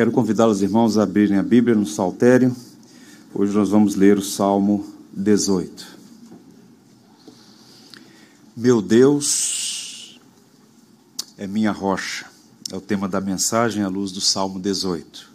[0.00, 2.56] Quero convidar os irmãos a abrirem a Bíblia no Saltério.
[3.34, 5.86] Hoje nós vamos ler o Salmo 18.
[8.56, 10.18] Meu Deus
[11.36, 12.24] é minha rocha.
[12.72, 15.30] É o tema da mensagem à luz do Salmo 18.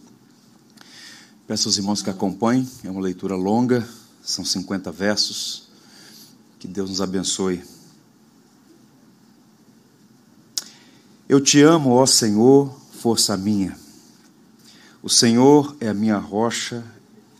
[1.45, 3.87] Peço aos irmãos que acompanhem, é uma leitura longa,
[4.23, 5.67] são 50 versos.
[6.57, 7.63] Que Deus nos abençoe.
[11.29, 13.84] Eu te amo, ó Senhor, força minha.
[15.05, 16.83] O Senhor é a minha rocha,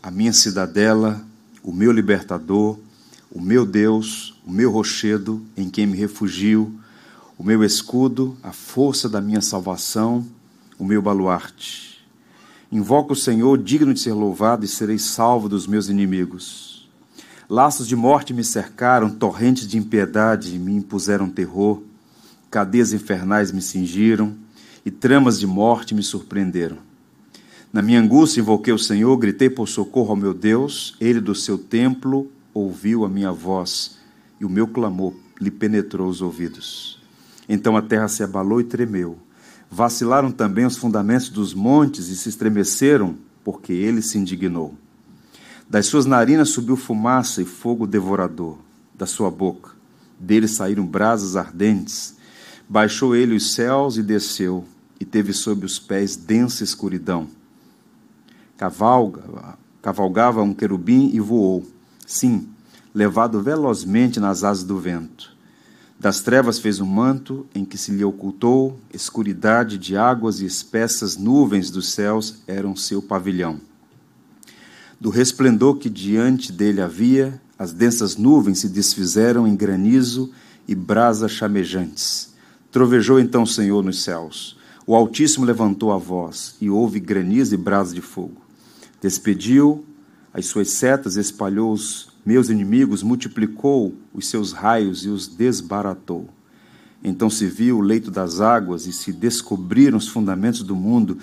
[0.00, 1.20] a minha cidadela,
[1.64, 2.78] o meu libertador,
[3.28, 6.72] o meu Deus, o meu rochedo em quem me refugio,
[7.36, 10.24] o meu escudo, a força da minha salvação,
[10.78, 12.06] o meu baluarte.
[12.70, 16.88] Invoco o Senhor, digno de ser louvado, e serei salvo dos meus inimigos.
[17.50, 21.82] Laços de morte me cercaram, torrentes de impiedade me impuseram terror,
[22.48, 24.36] cadeias infernais me cingiram
[24.84, 26.85] e tramas de morte me surpreenderam.
[27.72, 31.58] Na minha angústia invoquei o Senhor, gritei por socorro ao meu Deus, ele do seu
[31.58, 33.98] templo ouviu a minha voz
[34.40, 36.98] e o meu clamor lhe penetrou os ouvidos.
[37.48, 39.18] Então a terra se abalou e tremeu.
[39.70, 44.74] Vacilaram também os fundamentos dos montes e se estremeceram, porque ele se indignou.
[45.68, 48.58] Das suas narinas subiu fumaça e fogo devorador,
[48.94, 49.72] da sua boca.
[50.18, 52.16] Dele saíram brasas ardentes.
[52.68, 54.64] Baixou ele os céus e desceu,
[54.98, 57.28] e teve sob os pés densa escuridão
[58.56, 59.22] cavalga,
[59.82, 61.64] cavalgava um querubim e voou.
[62.06, 62.48] Sim,
[62.94, 65.36] levado velozmente nas asas do vento.
[65.98, 71.16] Das trevas fez um manto em que se lhe ocultou, escuridade de águas e espessas
[71.16, 73.60] nuvens dos céus eram seu pavilhão.
[75.00, 80.30] Do resplendor que diante dele havia, as densas nuvens se desfizeram em granizo
[80.68, 82.34] e brasas chamejantes.
[82.70, 84.56] Trovejou então o Senhor nos céus.
[84.86, 88.45] O Altíssimo levantou a voz, e houve granizo e brasa de fogo.
[89.06, 89.84] Despediu
[90.34, 96.28] as suas setas, espalhou os meus inimigos, multiplicou os seus raios e os desbaratou.
[97.04, 101.18] Então se viu o leito das águas e se descobriram os fundamentos do mundo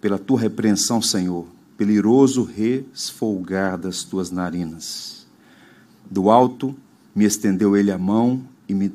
[0.00, 5.26] pela tua repreensão, Senhor, pelo iroso resfolgar das tuas narinas.
[6.10, 6.74] Do alto
[7.14, 8.90] me estendeu ele a mão e me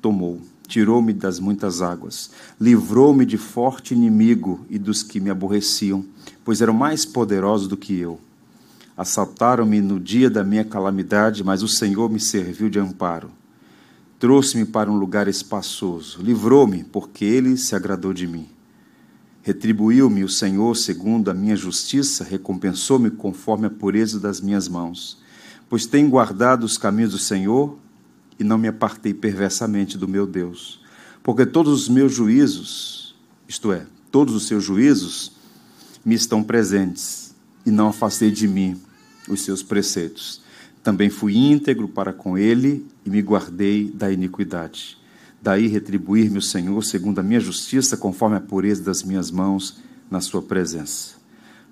[0.00, 0.40] tomou
[0.70, 6.04] tirou-me das muitas águas, livrou-me de forte inimigo e dos que me aborreciam,
[6.44, 8.20] pois eram mais poderosos do que eu.
[8.96, 13.30] Assaltaram-me no dia da minha calamidade, mas o Senhor me serviu de amparo.
[14.20, 18.46] Trouxe-me para um lugar espaçoso, livrou-me, porque ele se agradou de mim.
[19.42, 25.18] Retribuiu-me o Senhor segundo a minha justiça, recompensou-me conforme a pureza das minhas mãos.
[25.68, 27.76] Pois tenho guardado os caminhos do Senhor,
[28.40, 30.80] e não me apartei perversamente do meu Deus.
[31.22, 33.14] Porque todos os meus juízos,
[33.46, 35.32] isto é, todos os seus juízos,
[36.02, 37.34] me estão presentes,
[37.64, 38.80] e não afastei de mim
[39.28, 40.40] os seus preceitos.
[40.82, 44.96] Também fui íntegro para com ele e me guardei da iniquidade.
[45.42, 49.78] Daí retribuir-me o Senhor segundo a minha justiça, conforme a pureza das minhas mãos
[50.10, 51.16] na sua presença.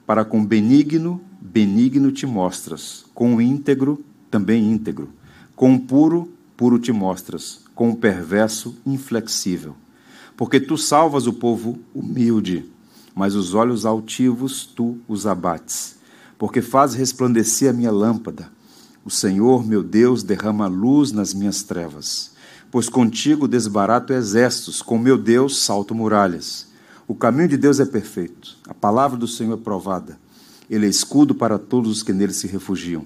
[0.06, 5.11] Para com benigno, benigno te mostras, com íntegro, também íntegro,
[5.56, 9.77] com puro, puro te mostras, com o perverso inflexível.
[10.37, 12.69] Porque tu salvas o povo humilde,
[13.15, 15.95] mas os olhos altivos tu os abates.
[16.37, 18.51] Porque faz resplandecer a minha lâmpada.
[19.05, 22.33] O Senhor, meu Deus, derrama luz nas minhas trevas.
[22.73, 26.67] Pois contigo desbarato exércitos, com meu Deus salto muralhas.
[27.07, 30.19] O caminho de Deus é perfeito, a palavra do Senhor é provada.
[30.69, 33.05] Ele é escudo para todos os que nele se refugiam.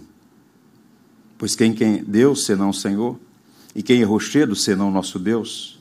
[1.37, 3.19] Pois quem quem é Deus, senão o Senhor?
[3.75, 5.79] E quem é rochedo senão nosso Deus?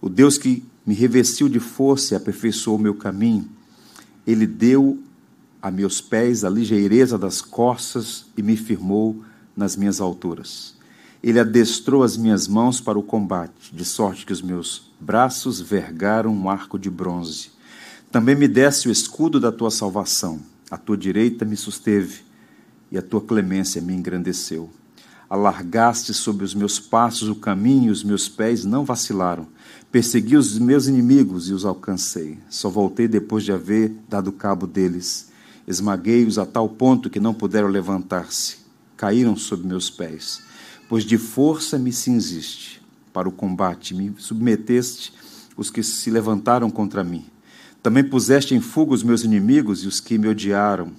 [0.00, 3.48] O Deus que me revestiu de força e aperfeiçoou o meu caminho.
[4.26, 4.98] Ele deu
[5.60, 9.24] a meus pés a ligeireza das costas e me firmou
[9.56, 10.76] nas minhas alturas.
[11.22, 16.32] Ele adestrou as minhas mãos para o combate, de sorte que os meus braços vergaram
[16.32, 17.50] um arco de bronze.
[18.12, 20.40] Também me desse o escudo da tua salvação.
[20.70, 22.20] A tua direita me susteve
[22.92, 24.70] e a tua clemência me engrandeceu.
[25.28, 29.48] Alargaste sobre os meus passos o caminho, e os meus pés não vacilaram.
[29.90, 32.38] Persegui os meus inimigos e os alcancei.
[32.48, 35.30] Só voltei depois de haver dado cabo deles.
[35.66, 38.58] Esmaguei-os a tal ponto que não puderam levantar-se.
[38.96, 40.42] Caíram sob meus pés.
[40.88, 42.80] Pois de força me cinziste
[43.12, 45.12] para o combate, me submeteste
[45.56, 47.24] os que se levantaram contra mim.
[47.82, 50.92] Também puseste em fuga os meus inimigos e os que me odiaram.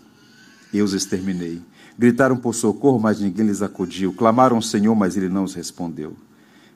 [0.74, 1.62] Eu os exterminei.
[1.98, 4.14] Gritaram por socorro, mas ninguém lhes acudiu.
[4.14, 6.16] Clamaram ao Senhor, mas ele não os respondeu.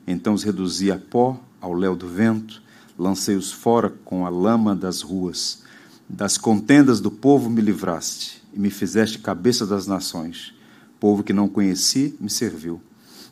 [0.06, 2.60] Então os reduzi a pó, ao léu do vento,
[2.98, 5.62] lancei-os fora com a lama das ruas.
[6.08, 10.52] Das contendas do povo me livraste e me fizeste cabeça das nações.
[10.98, 12.80] Povo que não conheci me serviu.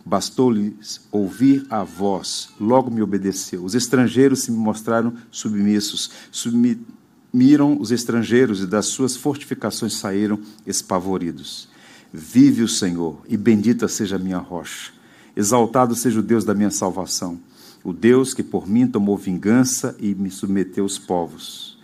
[0.05, 3.65] Bastou-lhes ouvir a voz, logo me obedeceu.
[3.65, 11.70] Os estrangeiros se me mostraram submissos, submiram os estrangeiros e das suas fortificações saíram espavoridos.
[12.13, 14.91] Vive o Senhor, e bendita seja a minha rocha.
[15.37, 17.39] Exaltado seja o Deus da minha salvação,
[17.85, 21.79] o Deus que por mim tomou vingança e me submeteu os povos.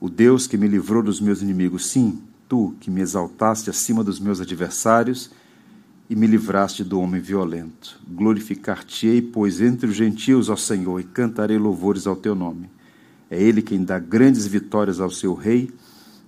[0.00, 4.18] O Deus que me livrou dos meus inimigos, sim, tu que me exaltaste acima dos
[4.18, 5.30] meus adversários
[6.08, 8.00] e me livraste do homem violento.
[8.08, 12.68] Glorificar-te-ei, pois, entre os gentios, ó Senhor, e cantarei louvores ao teu nome.
[13.30, 15.70] É ele quem dá grandes vitórias ao seu rei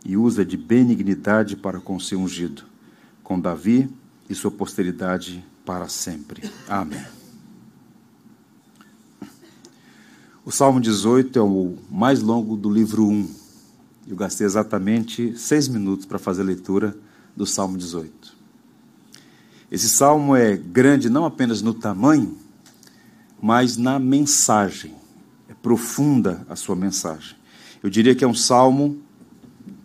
[0.06, 2.70] e usa de benignidade para com seu ungido
[3.32, 3.88] com Davi
[4.28, 6.50] e sua posteridade para sempre.
[6.68, 7.02] Amém.
[10.44, 13.30] O Salmo 18 é o mais longo do livro 1.
[14.08, 16.94] Eu gastei exatamente seis minutos para fazer a leitura
[17.34, 18.36] do Salmo 18.
[19.70, 22.36] Esse salmo é grande não apenas no tamanho,
[23.40, 24.94] mas na mensagem.
[25.48, 27.34] É profunda a sua mensagem.
[27.82, 29.00] Eu diria que é um salmo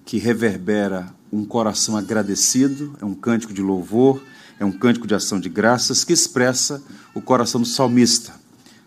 [0.04, 4.22] que reverbera um coração agradecido, é um cântico de louvor,
[4.60, 6.82] é um cântico de ação de graças que expressa
[7.14, 8.34] o coração do salmista,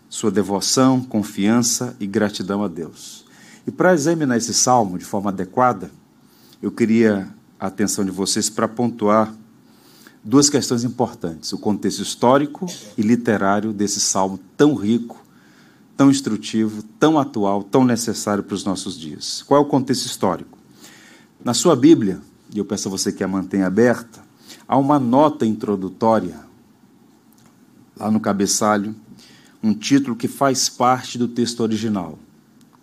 [0.09, 3.25] sua devoção, confiança e gratidão a Deus.
[3.65, 5.91] E para examinar esse salmo de forma adequada,
[6.61, 7.27] eu queria
[7.59, 9.33] a atenção de vocês para pontuar
[10.23, 12.65] duas questões importantes: o contexto histórico
[12.97, 15.23] e literário desse salmo tão rico,
[15.95, 19.43] tão instrutivo, tão atual, tão necessário para os nossos dias.
[19.43, 20.57] Qual é o contexto histórico?
[21.43, 22.21] Na sua Bíblia,
[22.53, 24.19] e eu peço a você que a mantenha aberta,
[24.67, 26.39] há uma nota introdutória,
[27.97, 28.95] lá no cabeçalho,
[29.63, 32.17] um título que faz parte do texto original.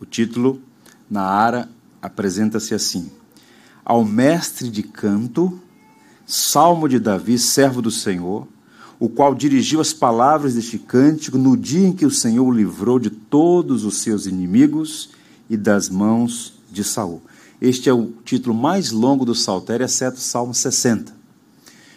[0.00, 0.60] O título,
[1.10, 1.68] na ara,
[2.00, 3.10] apresenta-se assim:
[3.84, 5.60] Ao mestre de canto,
[6.26, 8.46] salmo de Davi, servo do Senhor,
[9.00, 12.98] o qual dirigiu as palavras deste cântico no dia em que o Senhor o livrou
[12.98, 15.10] de todos os seus inimigos
[15.48, 17.22] e das mãos de Saul.
[17.60, 21.12] Este é o título mais longo do Saltério, exceto o Salmo 60.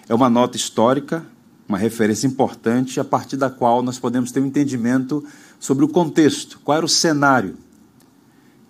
[0.10, 1.24] É uma nota histórica,
[1.70, 5.24] uma referência importante, a partir da qual nós podemos ter um entendimento
[5.60, 7.58] sobre o contexto, qual era o cenário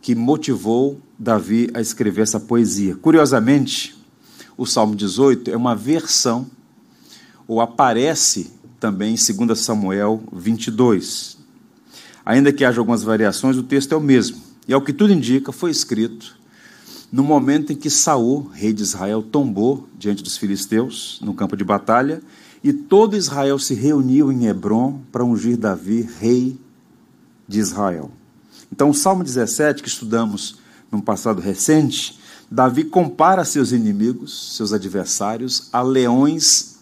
[0.01, 2.97] que motivou Davi a escrever essa poesia.
[2.97, 3.97] Curiosamente,
[4.57, 6.45] o Salmo 18 é uma versão,
[7.47, 8.51] ou aparece
[8.81, 11.37] também em 2 Samuel 22.
[12.25, 14.41] Ainda que haja algumas variações, o texto é o mesmo.
[14.67, 16.40] E ao que tudo indica, foi escrito
[17.11, 21.63] no momento em que Saul, rei de Israel, tombou diante dos filisteus no campo de
[21.63, 22.21] batalha,
[22.63, 26.57] e todo Israel se reuniu em Hebron para ungir Davi rei
[27.47, 28.11] de Israel.
[28.71, 30.57] Então, o Salmo 17, que estudamos
[30.89, 32.17] num passado recente,
[32.49, 36.79] Davi compara seus inimigos, seus adversários, a leões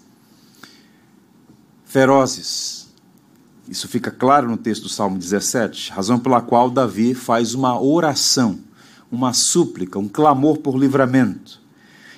[1.86, 2.88] ferozes.
[3.68, 8.60] Isso fica claro no texto do Salmo 17, razão pela qual Davi faz uma oração
[9.12, 11.62] uma súplica, um clamor por livramento.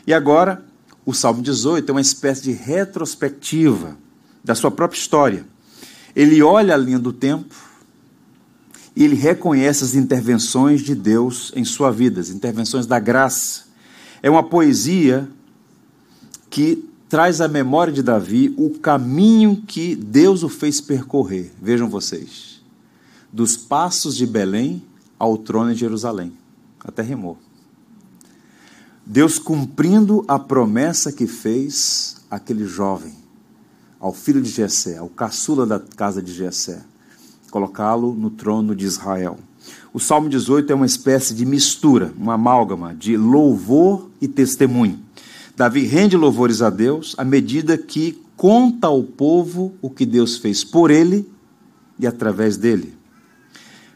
[0.06, 0.64] E agora,
[1.06, 3.98] o Salmo 18 é uma espécie de retrospectiva
[4.44, 5.46] da sua própria história.
[6.16, 7.56] Ele olha a linha do tempo
[8.96, 13.64] e ele reconhece as intervenções de Deus em sua vida, as intervenções da graça.
[14.22, 15.28] É uma poesia
[16.50, 21.52] que traz à memória de Davi o caminho que Deus o fez percorrer.
[21.62, 22.62] Vejam vocês,
[23.32, 24.84] dos passos de Belém
[25.18, 26.41] ao trono de Jerusalém.
[26.84, 27.38] Até rimou.
[29.06, 33.14] Deus cumprindo a promessa que fez àquele jovem,
[34.00, 36.82] ao filho de Jessé, ao caçula da casa de Jessé,
[37.50, 39.38] colocá-lo no trono de Israel.
[39.94, 45.00] O Salmo 18 é uma espécie de mistura, uma amálgama de louvor e testemunho.
[45.56, 50.64] Davi rende louvores a Deus à medida que conta ao povo o que Deus fez
[50.64, 51.30] por ele
[52.00, 52.96] e através dele.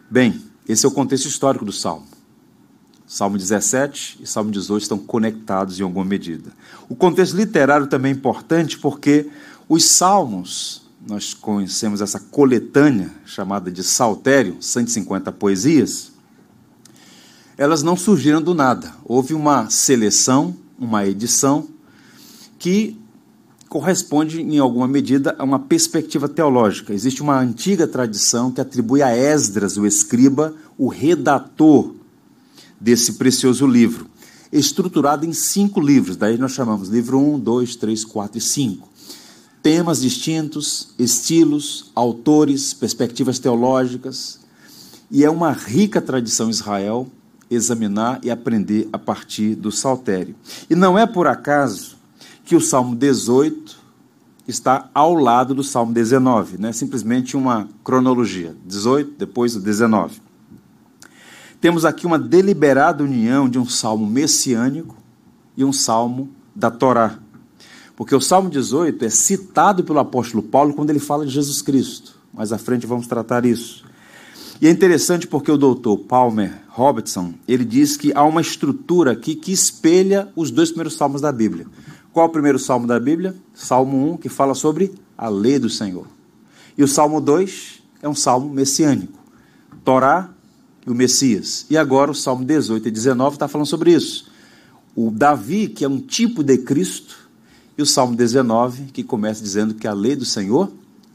[0.10, 2.15] Bem, esse é o contexto histórico do Salmo.
[3.16, 6.52] Salmo 17 e Salmo 18 estão conectados em alguma medida.
[6.90, 9.30] O contexto literário também é importante porque
[9.70, 16.12] os salmos, nós conhecemos essa coletânea chamada de Saltério, 150 poesias,
[17.58, 18.92] elas não surgiram do nada.
[19.06, 21.70] Houve uma seleção, uma edição,
[22.60, 23.00] que
[23.70, 26.94] corresponde, em alguma medida, a uma perspectiva teológica.
[26.94, 31.96] Existe uma antiga tradição que atribui a Esdras, o escriba, o redator
[32.80, 34.08] desse precioso livro,
[34.52, 38.90] estruturado em cinco livros, daí nós chamamos livro 1, 2, 3, 4 e 5.
[39.62, 44.40] Temas distintos, estilos, autores, perspectivas teológicas,
[45.10, 47.08] e é uma rica tradição Israel
[47.50, 50.36] examinar e aprender a partir do saltério.
[50.70, 51.96] E não é por acaso
[52.44, 53.78] que o Salmo 18
[54.48, 58.56] está ao lado do Salmo 19, não é simplesmente uma cronologia.
[58.66, 60.25] 18, depois o 19.
[61.66, 64.96] Temos aqui uma deliberada união de um salmo messiânico
[65.58, 67.18] e um salmo da Torá.
[67.96, 72.20] Porque o Salmo 18 é citado pelo apóstolo Paulo quando ele fala de Jesus Cristo.
[72.32, 73.84] Mais à frente vamos tratar isso.
[74.62, 79.34] E é interessante porque o doutor Palmer Robertson, ele diz que há uma estrutura aqui
[79.34, 81.66] que espelha os dois primeiros salmos da Bíblia.
[82.14, 83.36] Qual é o primeiro salmo da Bíblia?
[83.56, 86.06] Salmo 1, que fala sobre a lei do Senhor.
[86.78, 89.18] E o Salmo 2 é um salmo messiânico.
[89.84, 90.35] Torá
[90.86, 91.66] e o Messias.
[91.70, 94.30] E agora o Salmo 18 e 19 está falando sobre isso.
[94.96, 97.26] O Davi, que é um tipo de Cristo,
[97.78, 100.72] e o Salmo 19, que começa dizendo que a lei do Senhor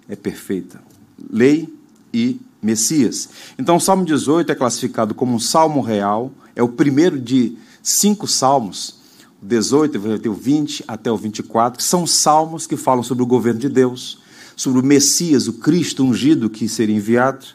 [0.08, 0.82] é perfeita.
[1.30, 1.72] Lei
[2.12, 3.30] e Messias.
[3.58, 8.26] Então, o Salmo 18 é classificado como um salmo real, é o primeiro de cinco
[8.26, 8.96] salmos,
[9.42, 9.98] o 18,
[10.28, 14.18] o 20 até o 24, que são salmos que falam sobre o governo de Deus,
[14.54, 17.46] sobre o Messias, o Cristo ungido que seria enviado,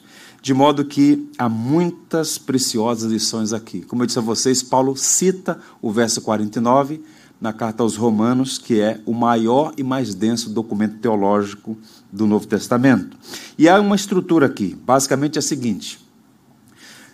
[0.45, 3.81] de modo que há muitas preciosas lições aqui.
[3.81, 7.03] Como eu disse a vocês, Paulo cita o verso 49
[7.41, 11.75] na carta aos Romanos, que é o maior e mais denso documento teológico
[12.11, 13.17] do Novo Testamento.
[13.57, 15.99] E há uma estrutura aqui, basicamente é a seguinte: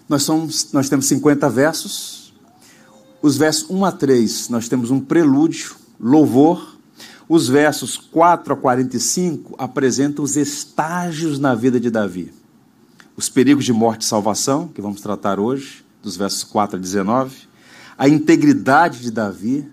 [0.10, 2.34] nós, somos, nós temos 50 versos,
[3.22, 6.76] os versos 1 a 3 nós temos um prelúdio, louvor,
[7.30, 12.41] os versos 4 a 45 apresentam os estágios na vida de Davi.
[13.22, 17.36] Os perigos de morte e salvação, que vamos tratar hoje, dos versos 4 a 19,
[17.96, 19.64] a integridade de Davi,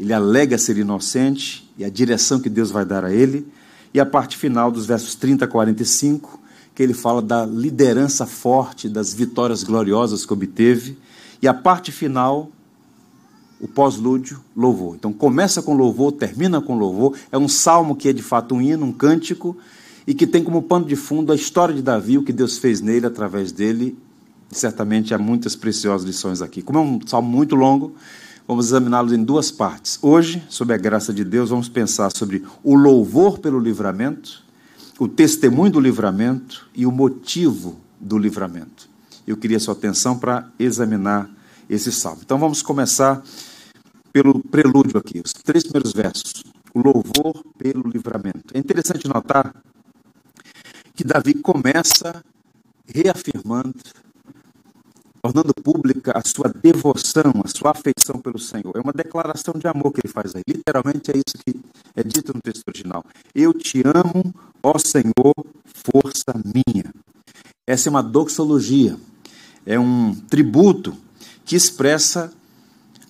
[0.00, 3.46] ele alega ser inocente e a direção que Deus vai dar a ele.
[3.94, 6.40] E a parte final dos versos 30 a 45,
[6.74, 10.98] que ele fala da liderança forte, das vitórias gloriosas que obteve.
[11.40, 12.50] E a parte final,
[13.60, 14.96] o pós-lúdio, louvor.
[14.96, 17.16] Então começa com louvor, termina com louvor.
[17.30, 19.56] É um salmo que é de fato um hino, um cântico,
[20.06, 22.80] e que tem como pano de fundo a história de Davi, o que Deus fez
[22.80, 23.96] nele, através dele.
[24.50, 26.62] Certamente há muitas preciosas lições aqui.
[26.62, 27.94] Como é um salmo muito longo,
[28.46, 29.98] Vamos examiná-los em duas partes.
[30.02, 34.44] Hoje, sob a graça de Deus, vamos pensar sobre o louvor pelo livramento,
[34.98, 38.86] o testemunho do livramento e o motivo do livramento.
[39.26, 41.30] Eu queria sua atenção para examinar
[41.70, 42.20] esse salmo.
[42.22, 43.22] Então vamos começar
[44.12, 46.44] pelo prelúdio aqui, os três primeiros versos.
[46.74, 48.52] O louvor pelo livramento.
[48.52, 49.54] É interessante notar
[50.94, 52.24] que Davi começa
[52.86, 53.74] reafirmando
[55.24, 58.76] tornando pública a sua devoção, a sua afeição pelo Senhor.
[58.76, 60.42] É uma declaração de amor que ele faz aí.
[60.46, 61.58] Literalmente é isso que
[61.96, 63.02] é dito no texto original.
[63.34, 65.34] Eu te amo, ó Senhor,
[65.64, 66.92] força minha.
[67.66, 68.98] Essa é uma doxologia,
[69.64, 70.94] é um tributo
[71.42, 72.30] que expressa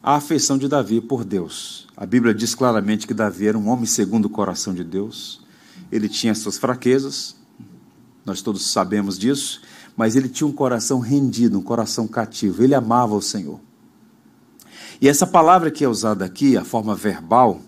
[0.00, 1.88] a afeição de Davi por Deus.
[1.96, 5.40] A Bíblia diz claramente que Davi era um homem segundo o coração de Deus.
[5.90, 7.34] Ele tinha suas fraquezas,
[8.24, 9.60] nós todos sabemos disso,
[9.96, 12.62] mas ele tinha um coração rendido, um coração cativo.
[12.62, 13.60] Ele amava o Senhor.
[15.00, 17.60] E essa palavra que é usada aqui, a forma verbal,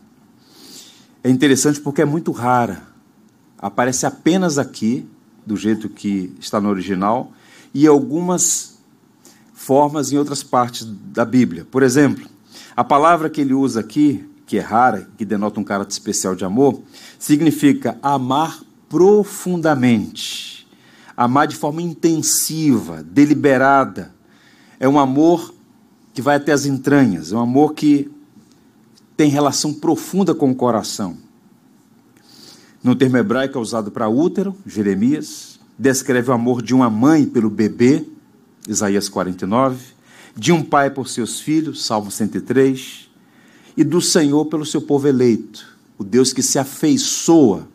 [1.22, 2.82] é interessante porque é muito rara.
[3.58, 5.08] Aparece apenas aqui,
[5.44, 7.32] do jeito que está no original,
[7.74, 8.78] e algumas
[9.52, 11.66] formas em outras partes da Bíblia.
[11.70, 12.28] Por exemplo,
[12.76, 16.44] a palavra que ele usa aqui, que é rara, que denota um caráter especial de
[16.44, 16.80] amor,
[17.18, 20.56] significa amar profundamente
[21.16, 24.14] amar de forma intensiva, deliberada.
[24.78, 25.54] É um amor
[26.12, 28.10] que vai até as entranhas, é um amor que
[29.16, 31.16] tem relação profunda com o coração.
[32.84, 37.50] No termo hebraico é usado para útero, Jeremias, descreve o amor de uma mãe pelo
[37.50, 38.04] bebê,
[38.68, 39.78] Isaías 49,
[40.36, 43.08] de um pai por seus filhos, Salmo 103,
[43.76, 45.66] e do Senhor pelo seu povo eleito,
[45.98, 47.66] o Deus que se afeiçoa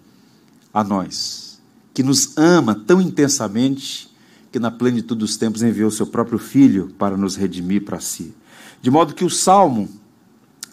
[0.74, 1.52] a nós
[1.94, 4.10] que nos ama tão intensamente
[4.52, 8.34] que na plenitude dos tempos enviou seu próprio Filho para nos redimir para si.
[8.82, 9.90] De modo que o Salmo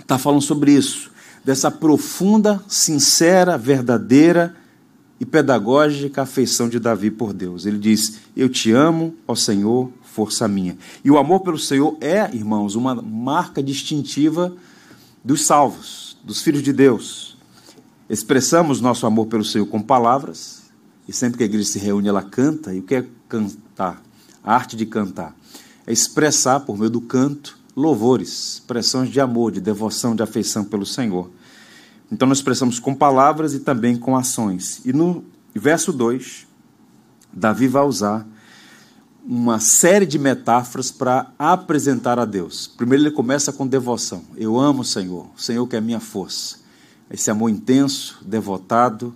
[0.01, 1.11] está falando sobre isso,
[1.45, 4.57] dessa profunda, sincera, verdadeira
[5.21, 7.67] e pedagógica afeição de Davi por Deus.
[7.67, 10.77] Ele diz: Eu te amo, ó Senhor, força minha.
[11.05, 14.55] E o amor pelo Senhor é, irmãos, uma marca distintiva
[15.25, 17.38] dos salvos, dos filhos de Deus.
[18.09, 20.63] Expressamos nosso amor pelo Senhor com palavras,
[21.07, 22.75] e sempre que a igreja se reúne, ela canta.
[22.75, 24.03] E o que é cantar?
[24.43, 25.35] A arte de cantar
[25.87, 30.85] é expressar, por meio do canto, louvores, expressões de amor, de devoção, de afeição pelo
[30.85, 31.31] Senhor.
[32.11, 34.81] Então nós expressamos com palavras e também com ações.
[34.85, 35.25] E no
[35.55, 36.47] verso 2,
[37.33, 38.27] Davi vai usar
[39.25, 42.67] uma série de metáforas para apresentar a Deus.
[42.67, 44.25] Primeiro ele começa com devoção.
[44.37, 46.68] Eu amo o Senhor, o Senhor que é a minha força.
[47.11, 49.15] Esse amor intenso, devotado,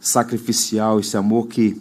[0.00, 1.80] sacrificial, esse amor que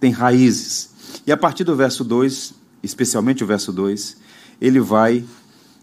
[0.00, 0.90] tem raízes.
[1.26, 4.16] E a partir do verso 2, especialmente o verso 2,
[4.60, 5.24] ele vai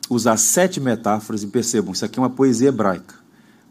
[0.10, 3.26] usar sete metáforas e percebam, isso aqui é uma poesia hebraica.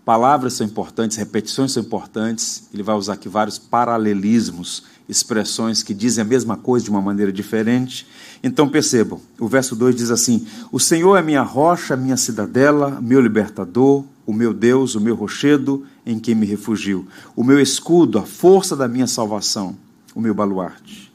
[0.05, 2.69] Palavras são importantes, repetições são importantes.
[2.75, 7.33] Ele vai usar aqui vários paralelismos, expressões que dizem a mesma coisa de uma maneira
[7.33, 8.07] diferente.
[8.43, 13.19] Então percebam, o verso 2 diz assim: O Senhor é minha rocha, minha cidadela, meu
[13.19, 18.23] libertador, o meu Deus, o meu rochedo em quem me refugio, o meu escudo, a
[18.23, 19.77] força da minha salvação,
[20.15, 21.13] o meu baluarte.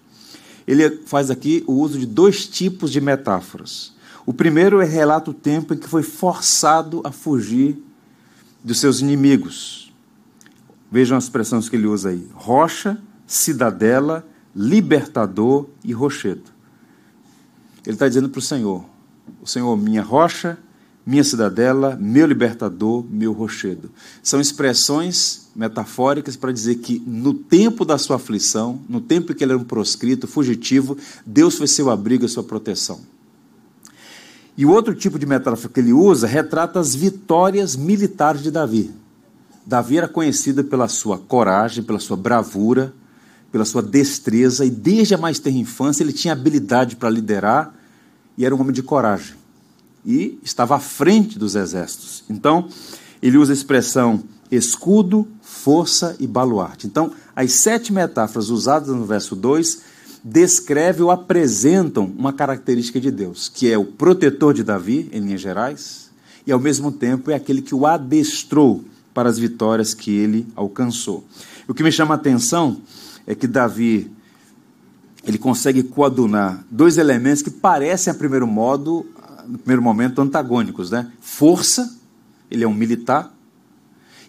[0.68, 3.94] Ele faz aqui o uso de dois tipos de metáforas.
[4.26, 7.82] O primeiro é relata o tempo em que foi forçado a fugir
[8.64, 9.92] dos seus inimigos.
[10.92, 16.44] Vejam as expressões que ele usa aí: rocha, cidadela, libertador e rochedo.
[17.86, 18.86] Ele está dizendo para o Senhor:
[19.42, 20.58] O Senhor, minha rocha,
[21.06, 23.90] minha cidadela, meu libertador, meu rochedo.
[24.22, 29.44] São expressões metafóricas para dizer que no tempo da sua aflição, no tempo em que
[29.44, 33.00] ele era um proscrito, fugitivo, Deus foi seu abrigo e sua proteção.
[34.56, 38.92] E o outro tipo de metáfora que ele usa retrata as vitórias militares de Davi.
[39.66, 42.94] Davi era conhecido pela sua coragem, pela sua bravura,
[43.52, 47.74] pela sua destreza, e desde a mais terra infância ele tinha habilidade para liderar
[48.38, 49.36] e era um homem de coragem.
[50.06, 52.24] E estava à frente dos exércitos.
[52.30, 52.68] Então,
[53.22, 56.88] ele usa a expressão escudo, força e baluarte.
[56.88, 59.82] Então, as sete metáforas usadas no verso 2
[60.24, 65.42] descreve ou apresentam uma característica de Deus, que é o protetor de Davi, em linhas
[65.42, 66.10] gerais,
[66.46, 71.24] e ao mesmo tempo é aquele que o adestrou para as vitórias que ele alcançou.
[71.68, 72.82] O que me chama a atenção
[73.28, 74.12] é que Davi
[75.24, 79.06] ele consegue coadunar dois elementos que parecem a primeiro modo,
[79.48, 81.12] no primeiro momento antagônicos, né?
[81.20, 81.98] Força,
[82.50, 83.34] ele é um militar,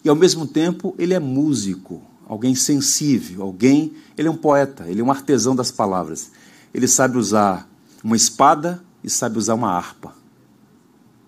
[0.04, 3.92] e ao mesmo tempo ele é músico alguém sensível, alguém.
[4.16, 6.30] Ele é um poeta, ele é um artesão das palavras.
[6.72, 7.68] Ele sabe usar
[8.04, 10.14] uma espada e sabe usar uma harpa.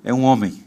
[0.05, 0.63] É um homem.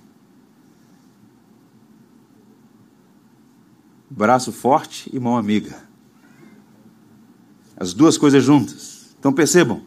[4.09, 5.83] Braço forte e mão amiga.
[7.77, 9.15] As duas coisas juntas.
[9.17, 9.81] Então percebam.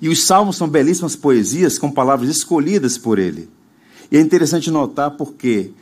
[0.00, 3.48] E os salmos são belíssimas poesias com palavras escolhidas por ele.
[4.10, 5.72] E é interessante notar porque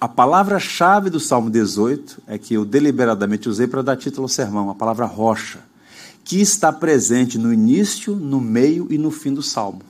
[0.00, 4.68] a palavra-chave do Salmo 18 é que eu deliberadamente usei para dar título ao sermão,
[4.68, 5.60] a palavra rocha,
[6.24, 9.82] que está presente no início, no meio e no fim do Salmo.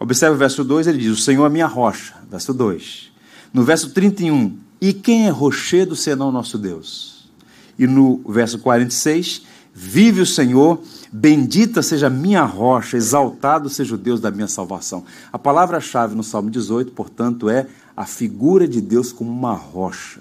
[0.00, 2.14] Observe o verso 2, ele diz: O Senhor é minha rocha.
[2.28, 3.12] Verso 2.
[3.52, 7.30] No verso 31, e quem é rochedo senão nosso Deus?
[7.78, 9.42] E no verso 46,
[9.74, 10.82] vive o Senhor,
[11.12, 15.04] bendita seja a minha rocha, exaltado seja o Deus da minha salvação.
[15.32, 20.20] A palavra-chave no Salmo 18, portanto, é a figura de Deus como uma rocha.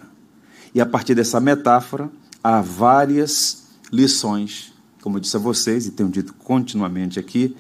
[0.74, 2.10] E a partir dessa metáfora,
[2.44, 7.56] há várias lições, como eu disse a vocês e tenho dito continuamente aqui,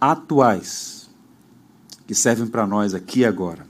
[0.00, 1.10] atuais,
[2.06, 3.66] que servem para nós aqui e agora.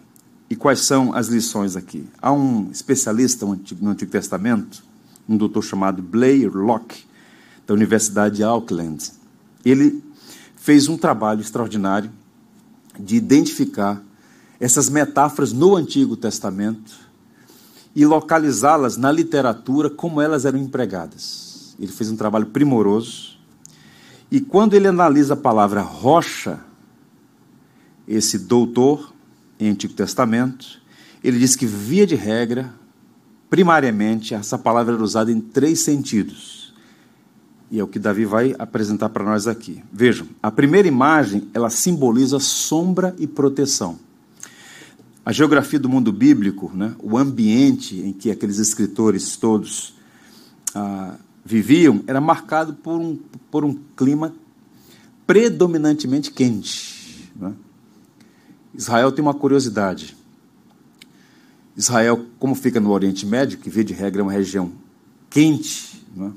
[0.49, 2.09] E quais são as lições aqui?
[2.23, 4.83] Há um especialista no Antigo Testamento,
[5.29, 7.08] um doutor chamado Blair Locke,
[7.69, 9.13] da Universidade de Auckland.
[9.63, 10.03] Ele
[10.57, 12.11] fez um trabalho extraordinário
[12.99, 14.03] de identificar
[14.59, 16.97] essas metáforas no Antigo Testamento
[17.95, 21.77] e localizá-las na literatura como elas eram empregadas.
[21.79, 23.39] Ele fez um trabalho primoroso.
[24.31, 26.61] E quando ele analisa a palavra rocha,
[28.07, 29.13] esse doutor
[29.61, 30.81] em Antigo Testamento,
[31.23, 32.73] ele diz que, via de regra,
[33.51, 36.58] primariamente, essa palavra era usada em três sentidos.
[37.71, 39.83] E é o que Davi vai apresentar para nós aqui.
[39.93, 43.99] Vejam, a primeira imagem, ela simboliza sombra e proteção.
[45.25, 49.95] A geografia do mundo bíblico, né, o ambiente em que aqueles escritores todos
[50.75, 53.19] ah, viviam, era marcado por um,
[53.51, 54.35] por um clima
[55.27, 57.31] predominantemente quente.
[57.37, 57.53] Né?
[58.75, 60.17] Israel tem uma curiosidade.
[61.77, 64.73] Israel, como fica no Oriente Médio, que via de regra é uma região
[65.29, 66.33] quente, né?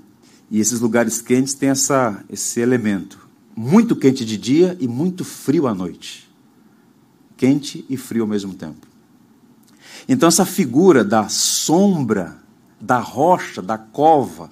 [0.51, 3.27] E esses lugares quentes têm essa, esse elemento.
[3.55, 6.29] Muito quente de dia e muito frio à noite
[7.41, 8.85] quente e frio ao mesmo tempo.
[10.07, 12.37] Então, essa figura da sombra,
[12.79, 14.47] da rocha, da cova,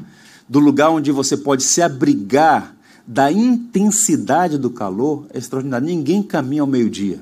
[0.48, 5.86] do lugar onde você pode se abrigar da intensidade do calor é extraordinário.
[5.86, 7.22] Ninguém caminha ao meio-dia.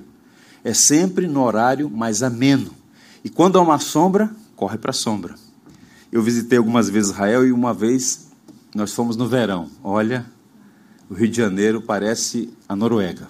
[0.63, 2.71] É sempre no horário mais ameno.
[3.21, 5.35] E quando há uma sombra, corre para a sombra.
[6.09, 8.26] Eu visitei algumas vezes Israel e uma vez
[8.73, 9.69] nós fomos no verão.
[9.83, 10.25] Olha,
[11.09, 13.27] O Rio de Janeiro parece a Noruega.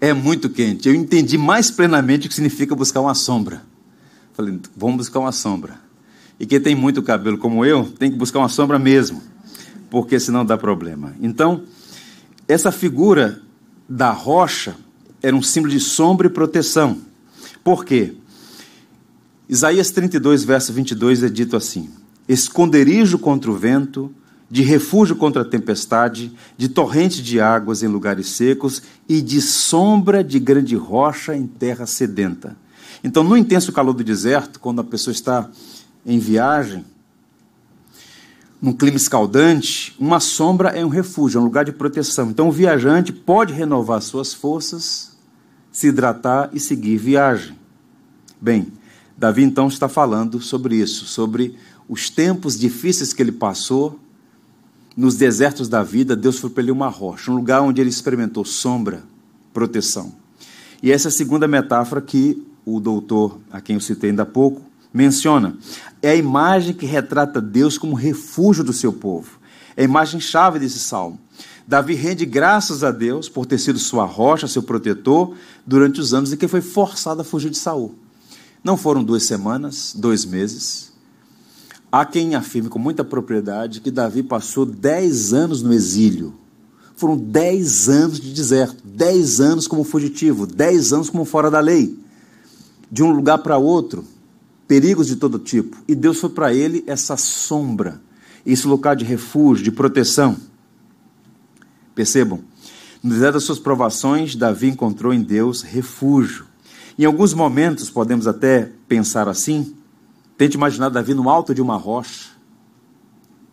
[0.00, 0.88] É muito quente.
[0.88, 3.62] Eu entendi mais plenamente o que significa buscar uma sombra.
[4.32, 5.78] Falei, vamos buscar uma sombra.
[6.38, 9.22] E quem tem muito cabelo como eu, tem que buscar uma sombra mesmo,
[9.90, 11.14] porque senão dá problema.
[11.20, 11.64] Então,
[12.48, 13.42] essa figura
[13.86, 14.74] da rocha
[15.22, 16.98] era um símbolo de sombra e proteção.
[17.62, 18.14] Por quê?
[19.48, 21.90] Isaías 32, verso 22 é dito assim:
[22.32, 24.14] Esconderijo contra o vento,
[24.48, 30.22] de refúgio contra a tempestade, de torrente de águas em lugares secos e de sombra
[30.22, 32.56] de grande rocha em terra sedenta.
[33.02, 35.50] Então, no intenso calor do deserto, quando a pessoa está
[36.06, 36.84] em viagem,
[38.62, 42.30] num clima escaldante, uma sombra é um refúgio, é um lugar de proteção.
[42.30, 45.18] Então, o viajante pode renovar suas forças,
[45.72, 47.58] se hidratar e seguir viagem.
[48.40, 48.72] Bem,
[49.20, 51.54] Davi então está falando sobre isso, sobre
[51.90, 53.98] os tempos difíceis que ele passou
[54.96, 58.44] nos desertos da vida, Deus foi para ele uma rocha, um lugar onde ele experimentou
[58.44, 59.02] sombra,
[59.52, 60.12] proteção.
[60.80, 64.26] E essa é a segunda metáfora que o doutor, a quem eu citei ainda há
[64.26, 64.62] pouco,
[64.94, 65.58] menciona.
[66.00, 69.40] É a imagem que retrata Deus como refúgio do seu povo.
[69.76, 71.18] É a imagem-chave desse salmo.
[71.66, 75.34] Davi rende graças a Deus por ter sido sua rocha, seu protetor,
[75.66, 77.96] durante os anos em que foi forçado a fugir de Saul.
[78.62, 80.89] Não foram duas semanas, dois meses,
[81.92, 86.34] Há quem afirme com muita propriedade que Davi passou dez anos no exílio.
[86.94, 91.98] Foram dez anos de deserto, dez anos como fugitivo, dez anos como fora da lei,
[92.90, 94.04] de um lugar para outro,
[94.68, 95.78] perigos de todo tipo.
[95.88, 98.00] E Deus foi para ele essa sombra,
[98.46, 100.36] esse lugar de refúgio, de proteção.
[101.94, 102.40] Percebam,
[103.02, 106.44] no deserto das suas provações, Davi encontrou em Deus refúgio.
[106.98, 109.74] Em alguns momentos, podemos até pensar assim,
[110.40, 112.30] Tente imaginar Davi no alto de uma rocha,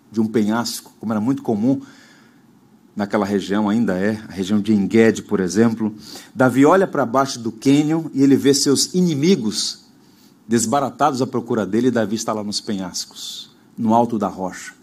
[0.09, 1.81] de um penhasco, como era muito comum
[2.95, 5.93] naquela região, ainda é, a região de Engedi, por exemplo.
[6.33, 9.83] Davi olha para baixo do cânion e ele vê seus inimigos
[10.47, 14.73] desbaratados à procura dele, e Davi está lá nos penhascos, no alto da rocha.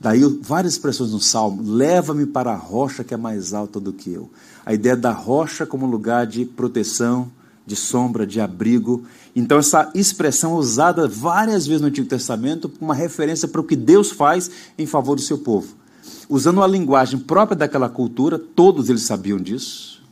[0.00, 4.12] Daí várias expressões no salmo: leva-me para a rocha que é mais alta do que
[4.12, 4.30] eu.
[4.64, 7.28] A ideia da rocha como lugar de proteção,
[7.68, 9.04] de sombra, de abrigo.
[9.36, 14.10] Então, essa expressão usada várias vezes no Antigo Testamento, uma referência para o que Deus
[14.10, 15.76] faz em favor do seu povo.
[16.28, 20.02] Usando a linguagem própria daquela cultura, todos eles sabiam disso,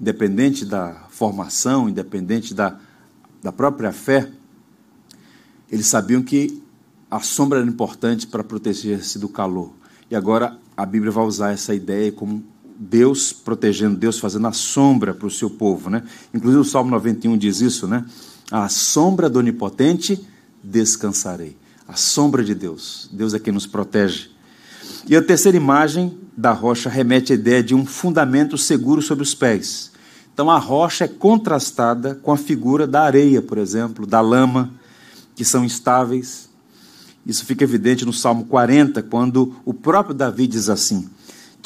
[0.00, 2.78] independente da formação, independente da,
[3.42, 4.28] da própria fé,
[5.70, 6.62] eles sabiam que
[7.10, 9.72] a sombra era importante para proteger-se do calor.
[10.10, 12.44] E agora a Bíblia vai usar essa ideia como
[12.78, 16.02] Deus protegendo, Deus fazendo a sombra para o seu povo, né?
[16.32, 18.04] Inclusive o Salmo 91 diz isso, né?
[18.50, 20.24] A sombra do Onipotente
[20.62, 21.56] descansarei.
[21.88, 23.08] A sombra de Deus.
[23.12, 24.30] Deus é quem nos protege.
[25.08, 29.34] E a terceira imagem da rocha remete à ideia de um fundamento seguro sobre os
[29.34, 29.90] pés.
[30.32, 34.70] Então a rocha é contrastada com a figura da areia, por exemplo, da lama,
[35.34, 36.48] que são instáveis.
[37.24, 41.08] Isso fica evidente no Salmo 40, quando o próprio Davi diz assim: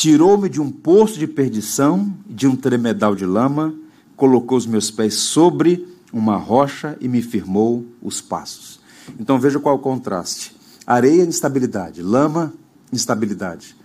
[0.01, 3.75] Tirou-me de um poço de perdição, de um tremedal de lama,
[4.17, 8.81] colocou os meus pés sobre uma rocha e me firmou os passos.
[9.19, 12.51] Então veja qual é o contraste: areia, instabilidade, lama,
[12.91, 13.77] instabilidade.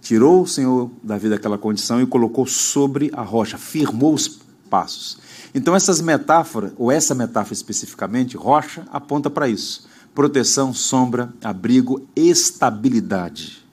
[0.00, 5.18] Tirou o Senhor Davi daquela condição e colocou sobre a rocha, firmou os passos.
[5.54, 13.64] Então essas metáforas, ou essa metáfora especificamente, rocha, aponta para isso: proteção, sombra, abrigo, estabilidade.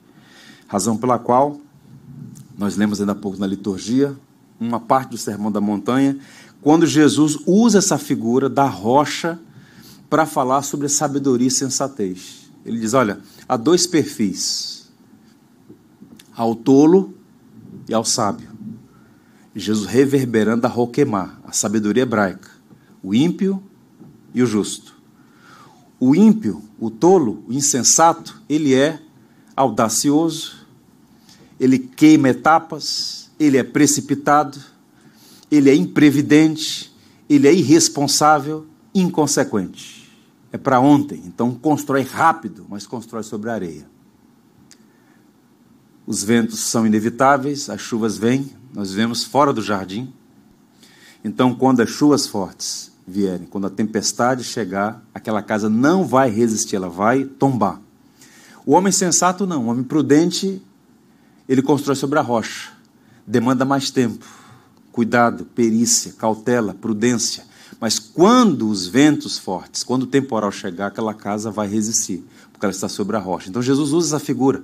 [0.68, 1.60] Razão pela qual
[2.58, 4.16] nós lemos ainda há pouco na liturgia,
[4.58, 6.18] uma parte do Sermão da Montanha,
[6.60, 9.38] quando Jesus usa essa figura da rocha
[10.10, 12.50] para falar sobre sabedoria e sensatez.
[12.66, 14.90] Ele diz: olha, há dois perfis,
[16.34, 17.14] ao tolo
[17.88, 18.48] e ao sábio.
[19.54, 22.50] Jesus reverberando a roquemar, a sabedoria hebraica,
[23.02, 23.62] o ímpio
[24.34, 24.96] e o justo.
[26.00, 29.00] O ímpio, o tolo, o insensato, ele é
[29.56, 30.57] audacioso,
[31.58, 34.58] ele queima etapas, ele é precipitado,
[35.50, 36.94] ele é imprevidente,
[37.28, 40.10] ele é irresponsável, inconsequente.
[40.50, 43.86] É para ontem, então constrói rápido, mas constrói sobre a areia.
[46.06, 50.12] Os ventos são inevitáveis, as chuvas vêm, nós vivemos fora do jardim.
[51.22, 56.76] Então, quando as chuvas fortes vierem, quando a tempestade chegar, aquela casa não vai resistir,
[56.76, 57.80] ela vai tombar.
[58.64, 60.62] O homem sensato não, o homem prudente
[61.48, 62.70] ele constrói sobre a rocha.
[63.26, 64.26] Demanda mais tempo,
[64.92, 67.44] cuidado, perícia, cautela, prudência.
[67.80, 72.72] Mas quando os ventos fortes, quando o temporal chegar, aquela casa vai resistir, porque ela
[72.72, 73.48] está sobre a rocha.
[73.48, 74.62] Então Jesus usa essa figura.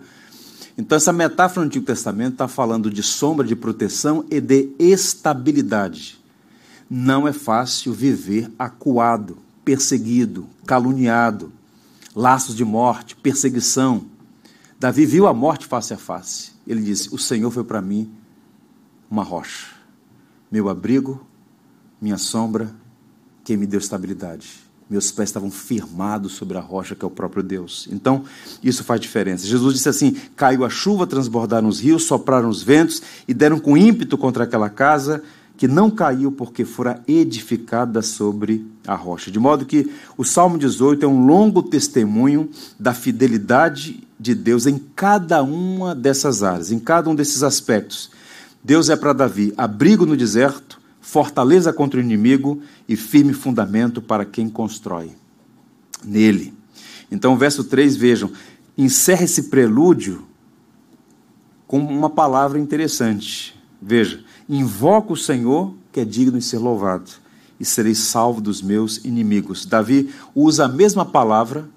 [0.77, 6.19] Então, essa metáfora no Antigo Testamento está falando de sombra, de proteção e de estabilidade.
[6.91, 11.53] Não é fácil viver acuado, perseguido, caluniado,
[12.15, 14.05] laços de morte, perseguição.
[14.79, 16.53] Davi viu a morte face a face.
[16.67, 18.11] Ele disse: O Senhor foi para mim
[19.11, 19.69] uma rocha,
[20.51, 21.25] meu abrigo,
[22.01, 22.75] minha sombra,
[23.45, 27.43] quem me deu estabilidade meus pés estavam firmados sobre a rocha que é o próprio
[27.43, 27.89] Deus.
[27.91, 28.25] Então,
[28.63, 29.47] isso faz diferença.
[29.47, 33.77] Jesus disse assim: caiu a chuva, transbordaram os rios, sopraram os ventos e deram com
[33.77, 35.23] ímpeto contra aquela casa
[35.57, 39.31] que não caiu porque fora edificada sobre a rocha.
[39.31, 44.79] De modo que o Salmo 18 é um longo testemunho da fidelidade de Deus em
[44.79, 48.11] cada uma dessas áreas, em cada um desses aspectos.
[48.63, 54.25] Deus é para Davi abrigo no deserto, fortaleza contra o inimigo e firme fundamento para
[54.25, 55.13] quem constrói
[56.03, 56.55] nele.
[57.11, 58.31] Então, verso 3, vejam,
[58.77, 60.25] encerra esse prelúdio
[61.67, 63.59] com uma palavra interessante.
[63.81, 67.11] Veja, invoca o Senhor, que é digno de ser louvado,
[67.59, 69.65] e serei salvo dos meus inimigos.
[69.65, 71.69] Davi usa a mesma palavra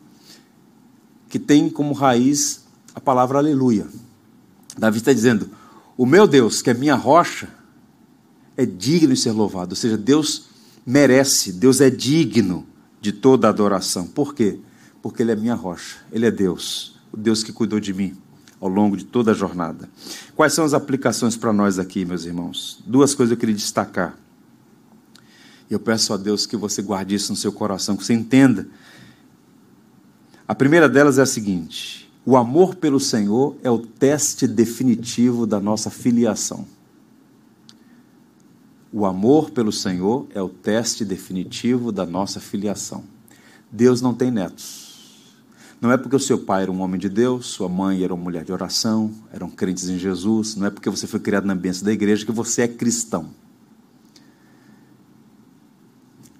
[1.30, 2.66] que tem como raiz
[2.98, 3.88] a palavra aleluia.
[4.78, 5.50] Davi está dizendo:
[5.96, 7.48] O meu Deus, que é minha rocha,
[8.56, 9.74] é digno de ser louvado.
[9.74, 10.48] Ou seja, Deus
[10.86, 12.66] merece, Deus é digno
[13.00, 14.08] de toda adoração.
[14.08, 14.60] Por quê?
[15.02, 18.18] Porque Ele é minha rocha, Ele é Deus, o Deus que cuidou de mim
[18.60, 19.88] ao longo de toda a jornada.
[20.36, 22.80] Quais são as aplicações para nós aqui, meus irmãos?
[22.86, 24.18] Duas coisas eu queria destacar.
[25.70, 28.68] Eu peço a Deus que você guarde isso no seu coração, que você entenda.
[30.48, 35.60] A primeira delas é a seguinte: o amor pelo Senhor é o teste definitivo da
[35.60, 36.66] nossa filiação.
[38.94, 43.04] O amor pelo Senhor é o teste definitivo da nossa filiação.
[43.70, 44.88] Deus não tem netos.
[45.82, 48.24] Não é porque o seu pai era um homem de Deus, sua mãe era uma
[48.24, 51.86] mulher de oração, eram crentes em Jesus, não é porque você foi criado na bênção
[51.86, 53.30] da igreja que você é cristão.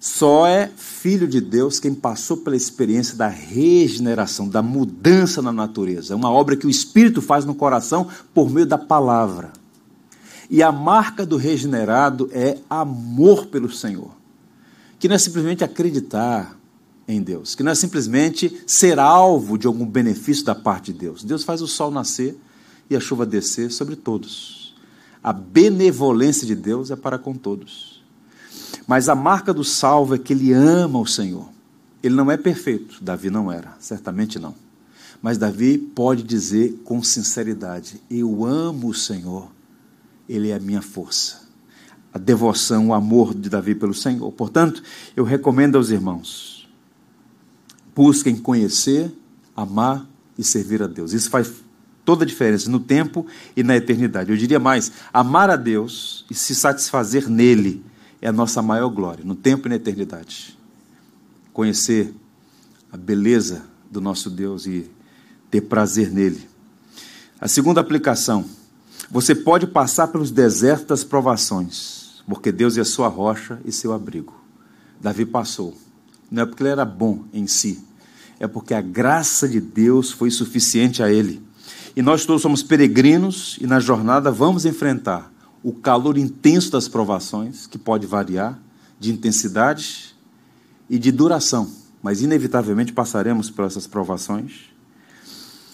[0.00, 6.12] Só é filho de Deus quem passou pela experiência da regeneração, da mudança na natureza.
[6.12, 9.52] É uma obra que o Espírito faz no coração por meio da palavra.
[10.48, 14.10] E a marca do regenerado é amor pelo Senhor.
[14.98, 16.56] Que não é simplesmente acreditar
[17.06, 21.24] em Deus, que não é simplesmente ser alvo de algum benefício da parte de Deus.
[21.24, 22.36] Deus faz o sol nascer
[22.88, 24.74] e a chuva descer sobre todos.
[25.22, 27.97] A benevolência de Deus é para com todos.
[28.86, 31.48] Mas a marca do salvo é que ele ama o Senhor.
[32.02, 34.54] Ele não é perfeito, Davi não era, certamente não.
[35.20, 39.50] Mas Davi pode dizer com sinceridade: Eu amo o Senhor
[40.28, 41.48] ele é a minha força.
[42.12, 44.30] A devoção, o amor de Davi pelo Senhor.
[44.32, 44.82] Portanto,
[45.16, 46.68] eu recomendo aos irmãos:
[47.94, 49.10] busquem conhecer,
[49.56, 51.12] amar e servir a Deus.
[51.12, 51.52] Isso faz
[52.04, 53.26] toda a diferença no tempo
[53.56, 54.30] e na eternidade.
[54.30, 57.84] Eu diria mais: amar a Deus e se satisfazer nele
[58.20, 60.58] é a nossa maior glória, no tempo e na eternidade.
[61.52, 62.14] Conhecer
[62.92, 64.90] a beleza do nosso Deus e
[65.50, 66.48] ter prazer nele.
[67.40, 68.44] A segunda aplicação
[69.10, 74.34] você pode passar pelos desertos das provações, porque Deus é sua rocha e seu abrigo.
[75.00, 75.74] Davi passou.
[76.30, 77.82] Não é porque ele era bom em si,
[78.38, 81.40] é porque a graça de Deus foi suficiente a ele.
[81.96, 87.66] E nós todos somos peregrinos e na jornada vamos enfrentar o calor intenso das provações,
[87.66, 88.60] que pode variar
[88.98, 90.14] de intensidade
[90.88, 91.70] e de duração,
[92.02, 94.70] mas inevitavelmente passaremos por essas provações.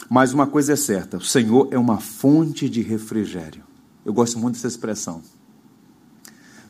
[0.09, 3.63] Mas uma coisa é certa: o Senhor é uma fonte de refrigério.
[4.05, 5.23] Eu gosto muito dessa expressão.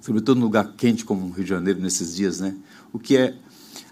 [0.01, 2.55] Sobretudo num lugar quente como o Rio de Janeiro nesses dias, né?
[2.93, 3.37] O que é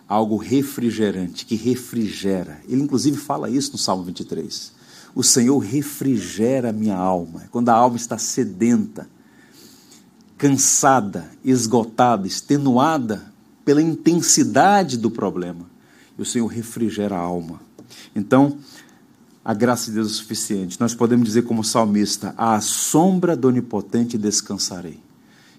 [0.07, 2.61] algo refrigerante, que refrigera.
[2.69, 4.73] Ele, inclusive, fala isso no Salmo 23.
[5.15, 7.45] O Senhor refrigera a minha alma.
[7.51, 9.09] Quando a alma está sedenta,
[10.39, 13.33] cansada, esgotada, extenuada
[13.65, 15.67] pela intensidade do problema,
[16.19, 17.61] o Senhor refrigera a alma.
[18.15, 18.59] Então,
[19.45, 20.81] a graça de Deus é suficiente.
[20.81, 25.01] Nós podemos dizer, como salmista, à sombra do Onipotente descansarei.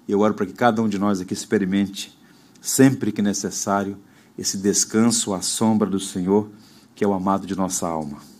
[0.07, 2.17] E eu oro para que cada um de nós aqui experimente,
[2.61, 3.97] sempre que necessário,
[4.37, 6.49] esse descanso à sombra do Senhor,
[6.95, 8.32] que é o amado de nossa alma.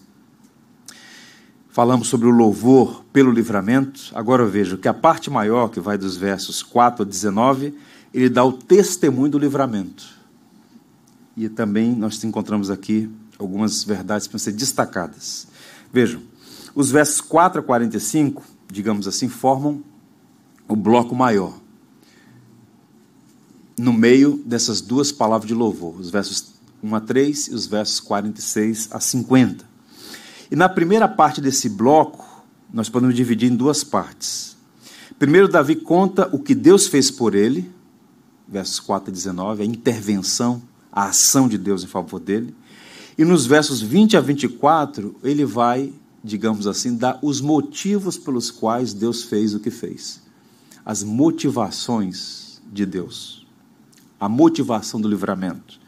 [1.73, 4.11] Falamos sobre o louvor pelo livramento.
[4.13, 7.73] Agora eu vejo que a parte maior, que vai dos versos 4 a 19,
[8.13, 10.05] ele dá o testemunho do livramento.
[11.35, 13.09] E também nós encontramos aqui
[13.39, 15.47] algumas verdades para ser destacadas.
[15.91, 16.21] Vejam,
[16.75, 19.83] os versos 4 a 45, digamos assim, formam
[20.67, 21.57] o bloco maior.
[23.79, 27.99] No meio dessas duas palavras de louvor, os versos 1 a 3 e os versos
[27.99, 29.72] 46 a 50.
[30.53, 32.23] E na primeira parte desse bloco,
[32.71, 34.55] nós podemos dividir em duas partes.
[35.17, 37.71] Primeiro, Davi conta o que Deus fez por ele,
[38.47, 40.61] versos 4 a 19, a intervenção,
[40.91, 42.53] a ação de Deus em favor dele.
[43.17, 45.91] E nos versos 20 a 24, ele vai,
[46.23, 50.21] digamos assim, dar os motivos pelos quais Deus fez o que fez.
[50.85, 53.47] As motivações de Deus.
[54.19, 55.79] A motivação do livramento.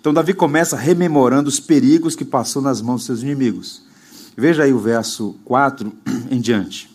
[0.00, 3.84] Então, Davi começa rememorando os perigos que passou nas mãos dos seus inimigos.
[4.36, 5.92] Veja aí o verso 4
[6.30, 6.90] em diante.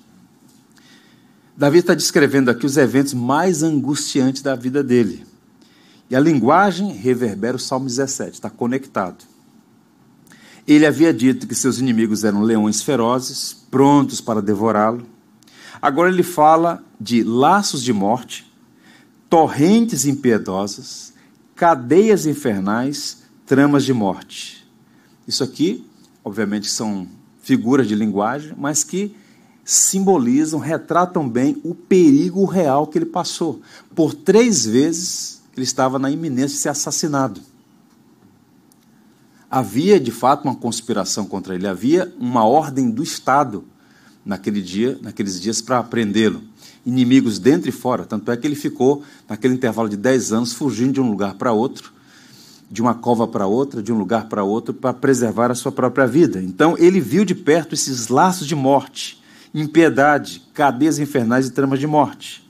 [1.56, 5.26] Davi está descrevendo aqui os eventos mais angustiantes da vida dele.
[6.10, 9.26] E a linguagem reverbera o Salmo 17, está conectado.
[10.68, 15.06] Ele havia dito que seus inimigos eram leões ferozes, prontos para devorá-lo.
[15.82, 18.52] Agora ele fala de laços de morte,
[19.30, 21.14] torrentes impiedosas,
[21.56, 24.68] cadeias infernais, tramas de morte.
[25.28, 25.86] Isso aqui,
[26.24, 27.08] obviamente, são
[27.50, 29.16] figuras de linguagem, mas que
[29.66, 33.60] simbolizam, retratam bem o perigo real que ele passou.
[33.96, 37.42] Por três vezes ele estava na iminência de ser assassinado.
[39.50, 43.66] Havia de fato uma conspiração contra ele, havia uma ordem do Estado
[44.24, 46.44] naquele dia, naqueles dias para prendê-lo.
[46.86, 50.94] Inimigos dentro e fora, tanto é que ele ficou naquele intervalo de dez anos fugindo
[50.94, 51.92] de um lugar para outro,
[52.70, 56.06] de uma cova para outra, de um lugar para outro, para preservar a sua própria
[56.06, 56.42] vida.
[56.42, 59.22] Então ele viu de perto esses laços de morte,
[59.54, 62.48] impiedade, cadeias infernais e tramas de morte.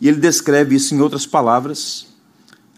[0.00, 2.06] E ele descreve isso em outras palavras,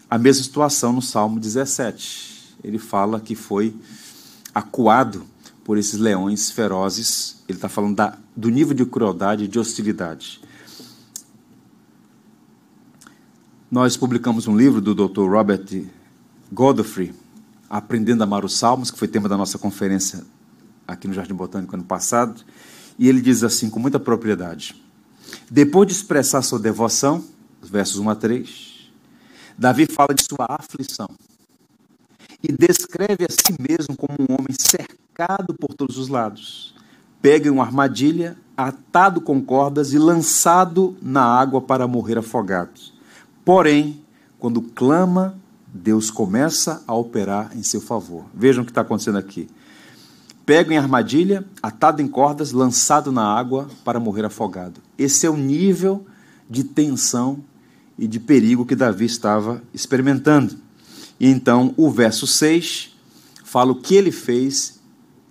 [0.09, 2.29] a mesma situação no Salmo 17
[2.63, 3.73] ele fala que foi
[4.53, 5.23] acuado
[5.63, 7.41] por esses leões ferozes.
[7.47, 10.41] Ele está falando da, do nível de crueldade e de hostilidade.
[13.71, 15.29] Nós publicamos um livro do Dr.
[15.29, 15.65] Robert
[16.51, 17.13] Godfrey,
[17.69, 20.23] Aprendendo a Amar os Salmos, que foi tema da nossa conferência
[20.87, 22.41] aqui no Jardim Botânico ano passado,
[22.97, 24.75] e ele diz assim, com muita propriedade:
[25.49, 27.23] Depois de expressar sua devoção,
[27.61, 28.91] versos 1 a 3,
[29.57, 31.07] Davi fala de sua aflição
[32.41, 36.73] e descreve a si mesmo como um homem cercado por todos os lados.
[37.21, 42.79] Pega em uma armadilha, atado com cordas e lançado na água para morrer afogado.
[43.43, 44.01] Porém,
[44.39, 45.37] quando clama,
[45.73, 48.25] Deus começa a operar em seu favor.
[48.33, 49.47] Vejam o que está acontecendo aqui.
[50.45, 54.81] Pega em armadilha, atado em cordas, lançado na água para morrer afogado.
[54.97, 56.05] Esse é o nível
[56.49, 57.43] de tensão
[57.99, 60.57] e de perigo que Davi estava experimentando.
[61.19, 62.95] E então o verso 6
[63.43, 64.79] fala o que ele fez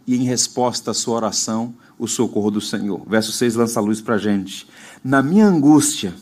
[0.07, 3.03] e em resposta à sua oração, o socorro do Senhor.
[3.09, 4.69] Verso 6 lança a luz para a gente.
[5.03, 6.15] Na minha angústia,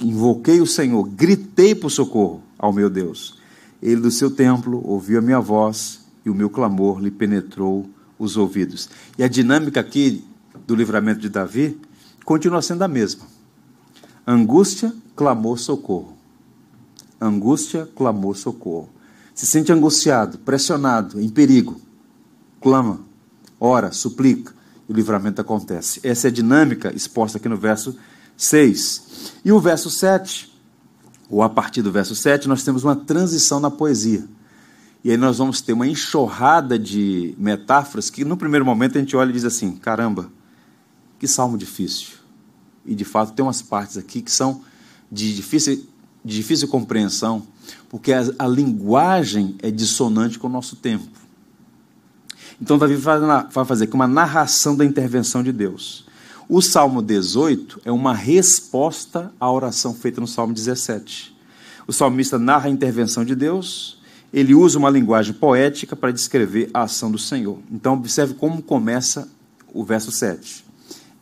[0.00, 3.38] invoquei o Senhor, gritei por socorro ao meu Deus.
[3.80, 8.36] Ele do seu templo ouviu a minha voz e o meu clamor lhe penetrou os
[8.36, 8.90] ouvidos.
[9.16, 10.24] E a dinâmica aqui
[10.66, 11.80] do livramento de Davi
[12.24, 13.24] continua sendo a mesma.
[14.26, 16.18] Angústia, clamor, socorro
[17.20, 18.88] angústia, clamor, socorro.
[19.34, 21.80] Se sente angustiado, pressionado, em perigo,
[22.60, 23.00] clama,
[23.58, 24.52] ora, suplica,
[24.88, 26.00] e o livramento acontece.
[26.02, 27.96] Essa é a dinâmica exposta aqui no verso
[28.36, 29.32] 6.
[29.44, 30.47] E o verso 7,
[31.28, 34.24] ou a partir do verso 7, nós temos uma transição na poesia.
[35.04, 39.16] E aí nós vamos ter uma enxurrada de metáforas que no primeiro momento a gente
[39.16, 40.30] olha e diz assim: caramba,
[41.18, 42.16] que salmo difícil.
[42.84, 44.62] E de fato tem umas partes aqui que são
[45.10, 45.86] de difícil
[46.24, 47.46] de difícil compreensão,
[47.88, 51.08] porque a, a linguagem é dissonante com o nosso tempo.
[52.60, 53.18] Então, Davi vai,
[53.64, 56.04] fazer aqui uma narração da intervenção de Deus.
[56.50, 61.36] O Salmo 18 é uma resposta à oração feita no Salmo 17.
[61.86, 64.00] O salmista narra a intervenção de Deus,
[64.32, 67.58] ele usa uma linguagem poética para descrever a ação do Senhor.
[67.70, 69.28] Então, observe como começa
[69.74, 70.64] o verso 7.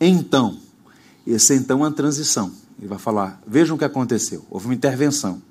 [0.00, 0.58] Então,
[1.26, 2.52] esse então é uma transição.
[2.78, 4.46] Ele vai falar: vejam o que aconteceu.
[4.48, 5.42] Houve uma intervenção.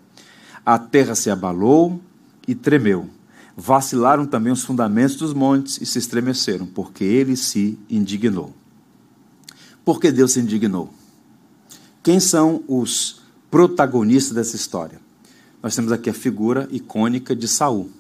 [0.66, 2.00] A terra se abalou
[2.48, 3.10] e tremeu.
[3.58, 8.54] Vacilaram também os fundamentos dos montes e se estremeceram, porque ele se indignou.
[9.86, 10.92] Por que Deus se indignou?
[12.02, 13.22] Quem são os
[13.52, 15.00] protagonistas dessa história?
[15.62, 17.92] Nós temos aqui a figura icônica de Saul.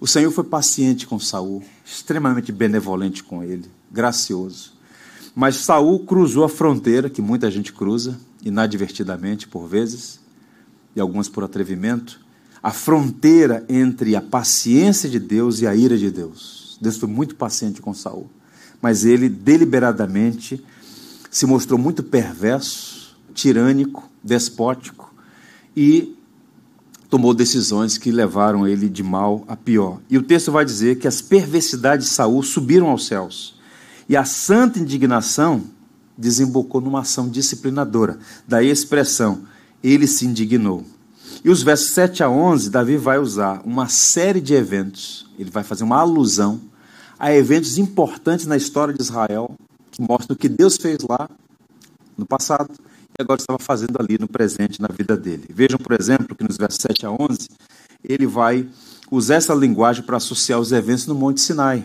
[0.00, 4.72] O Senhor foi paciente com Saul, extremamente benevolente com ele, gracioso.
[5.32, 10.18] Mas Saul cruzou a fronteira que muita gente cruza, inadvertidamente por vezes,
[10.94, 12.20] e algumas por atrevimento,
[12.60, 16.76] a fronteira entre a paciência de Deus e a ira de Deus.
[16.80, 18.28] Deus foi muito paciente com Saul,
[18.82, 20.64] mas ele deliberadamente
[21.36, 25.14] se mostrou muito perverso, tirânico, despótico
[25.76, 26.16] e
[27.10, 30.00] tomou decisões que levaram ele de mal a pior.
[30.08, 33.60] E o texto vai dizer que as perversidades de Saul subiram aos céus.
[34.08, 35.64] E a santa indignação
[36.16, 38.18] desembocou numa ação disciplinadora.
[38.48, 39.42] Daí a expressão,
[39.84, 40.86] ele se indignou.
[41.44, 45.62] E os versos 7 a 11, Davi vai usar uma série de eventos, ele vai
[45.62, 46.62] fazer uma alusão
[47.18, 49.54] a eventos importantes na história de Israel,
[49.96, 51.28] que mostram o que Deus fez lá
[52.16, 52.70] no passado
[53.18, 55.46] e agora estava fazendo ali no presente, na vida dele.
[55.48, 57.48] Vejam, por exemplo, que nos versos 7 a 11,
[58.04, 58.68] ele vai
[59.10, 61.84] usar essa linguagem para associar os eventos no Monte Sinai,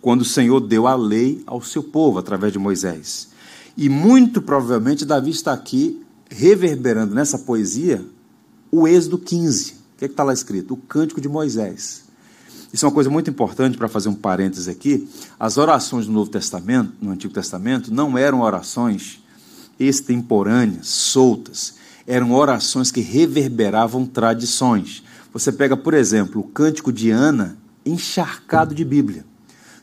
[0.00, 3.28] quando o Senhor deu a lei ao seu povo através de Moisés.
[3.76, 8.04] E muito provavelmente Davi está aqui reverberando nessa poesia
[8.70, 9.72] o Êxodo 15.
[9.72, 10.74] O que é está lá escrito?
[10.74, 12.07] O Cântico de Moisés.
[12.72, 15.08] Isso é uma coisa muito importante para fazer um parênteses aqui.
[15.40, 19.22] As orações do Novo Testamento, no Antigo Testamento, não eram orações
[19.80, 21.74] extemporâneas, soltas.
[22.06, 25.02] Eram orações que reverberavam tradições.
[25.32, 29.24] Você pega, por exemplo, o Cântico de Ana, encharcado de Bíblia.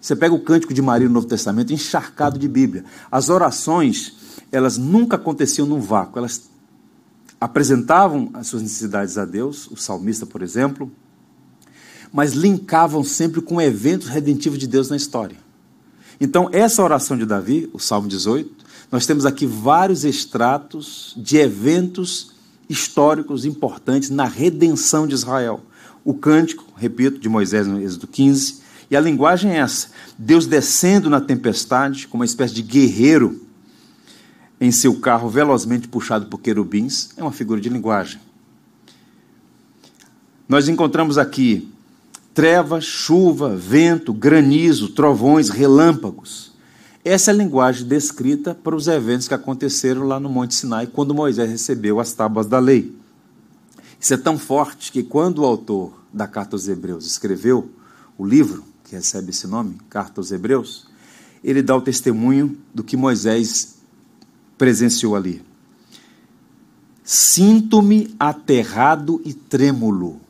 [0.05, 2.85] Você pega o cântico de Maria no Novo Testamento, encharcado de Bíblia.
[3.11, 4.13] As orações,
[4.51, 6.47] elas nunca aconteciam num vácuo, elas
[7.41, 10.91] apresentavam as suas necessidades a Deus, o salmista, por exemplo,
[12.15, 15.35] mas linkavam sempre com eventos redentivos de Deus na história.
[16.17, 22.31] Então, essa oração de Davi, o Salmo 18, nós temos aqui vários extratos de eventos
[22.69, 25.61] históricos importantes na redenção de Israel.
[26.05, 31.09] O cântico, repito, de Moisés no Êxodo 15, e a linguagem é essa: Deus descendo
[31.09, 33.41] na tempestade, como uma espécie de guerreiro
[34.61, 38.21] em seu carro velozmente puxado por querubins, é uma figura de linguagem.
[40.47, 41.74] Nós encontramos aqui
[42.35, 46.51] trevas, chuva, vento, granizo, trovões, relâmpagos.
[47.03, 51.15] Essa é a linguagem descrita para os eventos que aconteceram lá no Monte Sinai, quando
[51.15, 52.93] Moisés recebeu as tábuas da lei.
[53.97, 57.69] Isso é tão forte que quando o autor da carta aos Hebreus escreveu
[58.17, 60.87] o livro, que recebe esse nome, Carta aos Hebreus,
[61.41, 63.77] ele dá o testemunho do que Moisés
[64.57, 65.41] presenciou ali.
[67.01, 70.24] Sinto-me aterrado e trêmulo.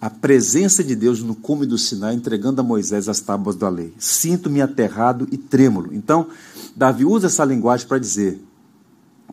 [0.00, 3.92] A presença de Deus no cume do Sinai, entregando a Moisés as tábuas da lei.
[3.98, 5.92] Sinto-me aterrado e trêmulo.
[5.92, 6.28] Então,
[6.74, 8.40] Davi usa essa linguagem para dizer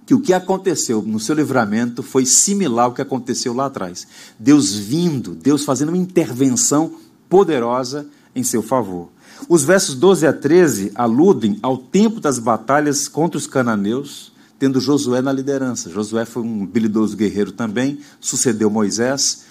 [0.06, 4.08] que o que aconteceu no seu livramento foi similar ao que aconteceu lá atrás.
[4.38, 6.94] Deus vindo, Deus fazendo uma intervenção
[7.30, 8.06] poderosa
[8.36, 9.10] em seu favor.
[9.48, 15.22] Os versos 12 a 13 aludem ao tempo das batalhas contra os cananeus, tendo Josué
[15.22, 15.90] na liderança.
[15.90, 19.47] Josué foi um habilidoso guerreiro também, sucedeu Moisés,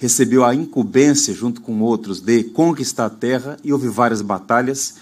[0.00, 4.94] recebeu a incumbência, junto com outros, de conquistar a terra e houve várias batalhas.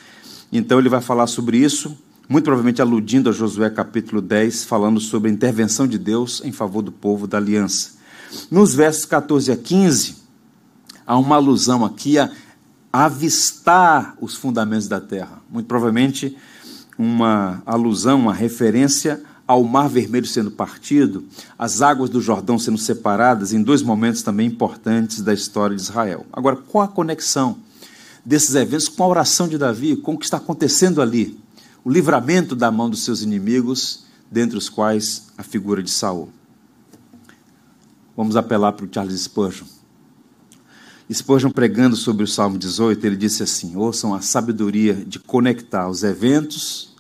[0.52, 1.96] Então ele vai falar sobre isso,
[2.28, 6.82] muito provavelmente aludindo a Josué capítulo 10, falando sobre a intervenção de Deus em favor
[6.82, 7.92] do povo da aliança.
[8.50, 10.16] Nos versos 14 a 15,
[11.06, 12.28] há uma alusão aqui a
[12.92, 15.40] avistar os fundamentos da terra.
[15.48, 16.36] Muito provavelmente
[16.98, 21.24] uma alusão, uma referência ao Mar Vermelho sendo partido,
[21.58, 26.26] as águas do Jordão sendo separadas em dois momentos também importantes da história de Israel.
[26.30, 27.56] Agora, qual a conexão
[28.22, 31.40] desses eventos com a oração de Davi, com o que está acontecendo ali?
[31.82, 36.28] O livramento da mão dos seus inimigos, dentre os quais a figura de Saul.
[38.14, 39.66] Vamos apelar para o Charles Spurgeon.
[41.10, 46.02] Spurgeon pregando sobre o Salmo 18, ele disse assim: ouçam a sabedoria de conectar os
[46.02, 46.94] eventos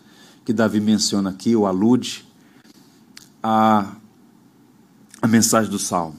[0.46, 2.27] que Davi menciona aqui, ou alude,
[3.42, 3.92] a,
[5.20, 6.18] a mensagem do Salmo.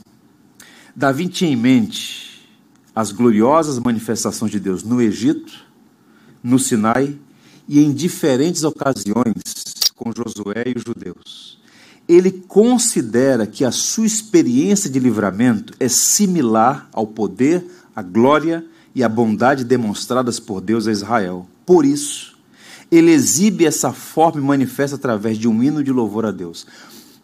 [0.95, 2.47] Davi tinha em mente
[2.95, 5.65] as gloriosas manifestações de Deus no Egito,
[6.43, 7.15] no Sinai
[7.67, 9.34] e em diferentes ocasiões
[9.95, 11.59] com Josué e os judeus.
[12.07, 17.63] Ele considera que a sua experiência de livramento é similar ao poder
[17.95, 18.65] a glória
[18.95, 21.47] e a bondade demonstradas por Deus a Israel.
[21.65, 22.38] Por isso,
[22.91, 26.65] ele exibe essa forma e manifesta através de um hino de louvor a Deus.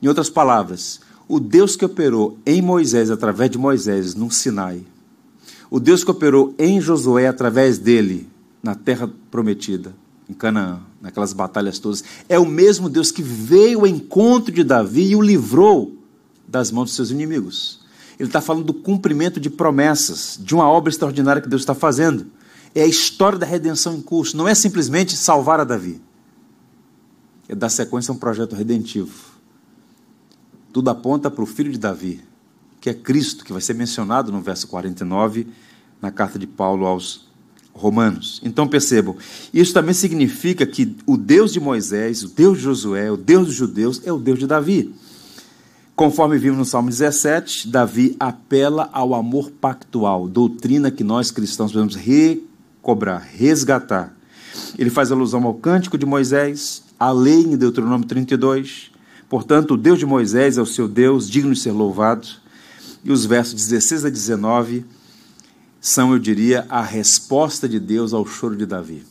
[0.05, 4.85] Em outras palavras, o Deus que operou em Moisés, através de Moisés, no Sinai,
[5.67, 8.29] o Deus que operou em Josué, através dele,
[8.61, 9.95] na terra prometida,
[10.29, 15.07] em Canaã, naquelas batalhas todas, é o mesmo Deus que veio ao encontro de Davi
[15.07, 15.97] e o livrou
[16.47, 17.79] das mãos dos seus inimigos.
[18.19, 22.27] Ele está falando do cumprimento de promessas, de uma obra extraordinária que Deus está fazendo.
[22.75, 24.37] É a história da redenção em curso.
[24.37, 25.99] Não é simplesmente salvar a Davi.
[27.49, 29.34] É dar sequência a um projeto redentivo.
[30.75, 32.19] Tudo aponta para o filho de Davi,
[32.81, 35.47] que é Cristo, que vai ser mencionado no verso 49,
[36.01, 37.29] na carta de Paulo aos
[37.73, 38.41] Romanos.
[38.43, 39.15] Então percebam,
[39.53, 43.55] isso também significa que o Deus de Moisés, o Deus de Josué, o Deus dos
[43.55, 44.93] judeus, é o Deus de Davi.
[45.95, 51.95] Conforme vimos no Salmo 17, Davi apela ao amor pactual, doutrina que nós cristãos devemos
[51.95, 54.13] recobrar, resgatar.
[54.77, 58.93] Ele faz alusão ao cântico de Moisés, à lei em Deuteronômio 32.
[59.29, 62.27] Portanto, o Deus de Moisés é o seu Deus, digno de ser louvado.
[63.03, 64.85] E os versos 16 a 19
[65.79, 69.03] são, eu diria, a resposta de Deus ao choro de Davi.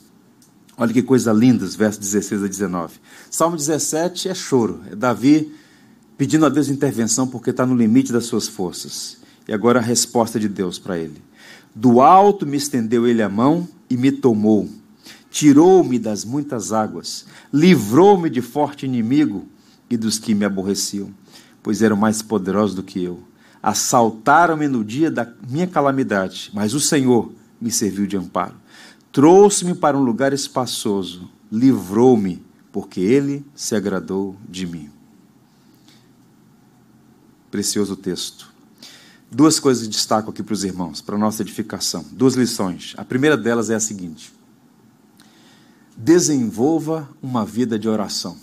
[0.77, 2.95] Olha que coisa linda, os versos 16 a 19.
[3.31, 5.53] Salmo 17 é choro, é Davi
[6.17, 9.19] pedindo a Deus intervenção porque está no limite das suas forças.
[9.47, 11.23] E agora a resposta de Deus para ele.
[11.75, 14.69] Do alto me estendeu ele a mão e me tomou.
[15.31, 19.49] Tirou-me das muitas águas, livrou-me de forte inimigo
[19.89, 21.13] e dos que me aborreciam,
[21.63, 23.23] pois eram mais poderosos do que eu.
[23.63, 28.55] Assaltaram-me no dia da minha calamidade, mas o Senhor me serviu de amparo.
[29.11, 34.91] Trouxe-me para um lugar espaçoso, livrou-me, porque ele se agradou de mim.
[37.51, 38.53] Precioso texto.
[39.31, 42.05] Duas coisas destaco aqui para os irmãos, para nossa edificação.
[42.13, 42.95] Duas lições.
[42.97, 44.33] A primeira delas é a seguinte:
[45.97, 48.37] desenvolva uma vida de oração.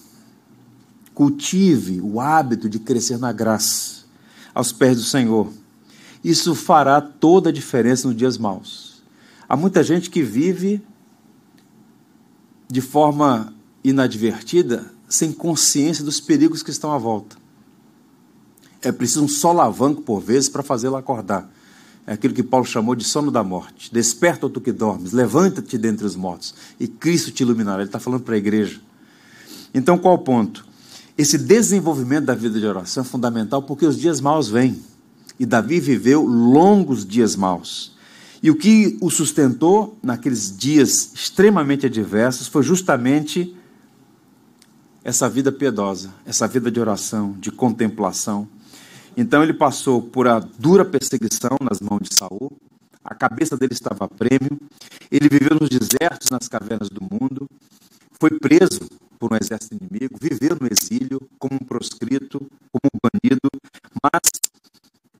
[1.13, 4.05] Cultive o hábito de crescer na graça,
[4.53, 5.51] aos pés do Senhor.
[6.23, 9.01] Isso fará toda a diferença nos dias maus.
[9.47, 10.81] Há muita gente que vive
[12.69, 13.53] de forma
[13.83, 17.35] inadvertida, sem consciência dos perigos que estão à volta.
[18.81, 21.51] É preciso um solavanco por vezes para fazê-lo acordar.
[22.07, 23.93] É aquilo que Paulo chamou de sono da morte.
[23.93, 27.81] Desperta tu que dormes, levanta-te dentre os mortos e Cristo te iluminará.
[27.81, 28.79] Ele está falando para a igreja.
[29.73, 30.65] Então, qual o ponto?
[31.21, 34.81] Esse desenvolvimento da vida de oração é fundamental porque os dias maus vêm.
[35.39, 37.95] E Davi viveu longos dias maus.
[38.41, 43.55] E o que o sustentou naqueles dias extremamente adversos foi justamente
[45.03, 48.47] essa vida piedosa, essa vida de oração, de contemplação.
[49.15, 52.51] Então ele passou por a dura perseguição nas mãos de Saul,
[53.05, 54.59] a cabeça dele estava a prêmio,
[55.11, 57.47] ele viveu nos desertos, nas cavernas do mundo,
[58.19, 58.79] foi preso
[59.21, 62.39] por um exército inimigo, viveu no exílio como um proscrito,
[62.71, 63.47] como um banido,
[64.01, 64.19] mas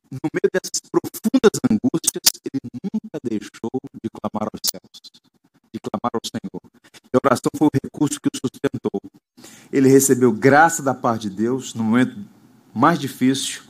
[0.09, 3.69] no meio dessas profundas angústias, ele nunca deixou
[4.03, 5.21] de clamar aos céus,
[5.71, 6.61] de clamar ao Senhor.
[7.13, 8.99] E a oração foi o recurso que o sustentou.
[9.71, 12.17] Ele recebeu graça da parte de Deus no momento
[12.73, 13.61] mais difícil,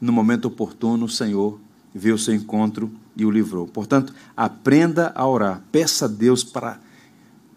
[0.00, 1.60] no momento oportuno, o Senhor
[1.92, 3.66] veio ao seu encontro e o livrou.
[3.66, 6.78] Portanto, aprenda a orar, peça a Deus para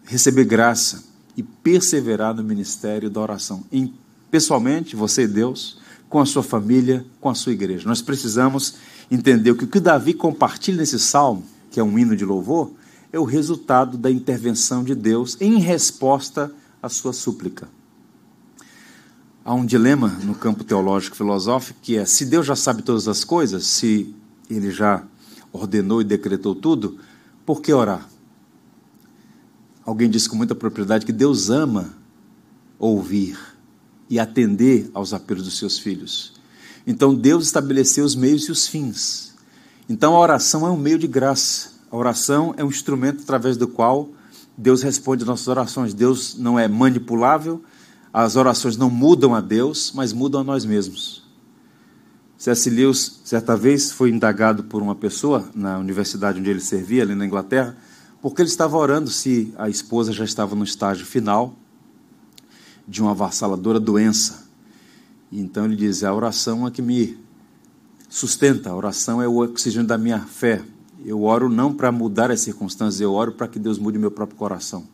[0.04, 1.07] receber graça
[1.38, 3.62] e perseverar no ministério da oração.
[3.70, 3.94] Em,
[4.28, 5.78] pessoalmente, você e Deus,
[6.08, 7.88] com a sua família, com a sua igreja.
[7.88, 8.74] Nós precisamos
[9.08, 12.72] entender que o que Davi compartilha nesse salmo, que é um hino de louvor,
[13.12, 17.68] é o resultado da intervenção de Deus em resposta à sua súplica.
[19.44, 23.22] Há um dilema no campo teológico filosófico que é: se Deus já sabe todas as
[23.22, 24.12] coisas, se
[24.50, 25.04] ele já
[25.52, 26.98] ordenou e decretou tudo,
[27.46, 28.08] por que orar?
[29.88, 31.94] Alguém disse com muita propriedade que Deus ama
[32.78, 33.38] ouvir
[34.10, 36.34] e atender aos apelos dos seus filhos.
[36.86, 39.34] Então Deus estabeleceu os meios e os fins.
[39.88, 41.70] Então a oração é um meio de graça.
[41.90, 44.10] A oração é um instrumento através do qual
[44.58, 45.94] Deus responde nossas orações.
[45.94, 47.64] Deus não é manipulável,
[48.12, 51.26] as orações não mudam a Deus, mas mudam a nós mesmos.
[52.36, 52.68] C.S.
[52.68, 57.24] Lewis, certa vez, foi indagado por uma pessoa na universidade onde ele servia, ali na
[57.24, 57.74] Inglaterra,
[58.20, 61.54] porque ele estava orando se a esposa já estava no estágio final
[62.86, 64.48] de uma avassaladora doença.
[65.30, 67.18] Então ele diz: a oração é que me
[68.08, 70.62] sustenta, a oração é o oxigênio da minha fé.
[71.04, 74.36] Eu oro não para mudar as circunstâncias, eu oro para que Deus mude meu próprio
[74.36, 74.84] coração.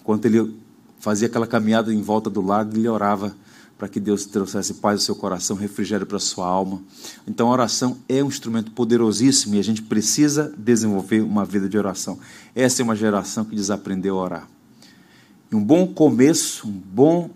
[0.00, 0.56] Enquanto ele
[0.98, 3.36] fazia aquela caminhada em volta do lago, ele orava
[3.78, 6.82] para que Deus trouxesse paz ao seu coração, refrigério para a sua alma.
[7.26, 11.76] Então a oração é um instrumento poderosíssimo e a gente precisa desenvolver uma vida de
[11.76, 12.18] oração.
[12.54, 14.48] Essa é uma geração que desaprendeu a orar.
[15.52, 17.30] E um bom começo, um bom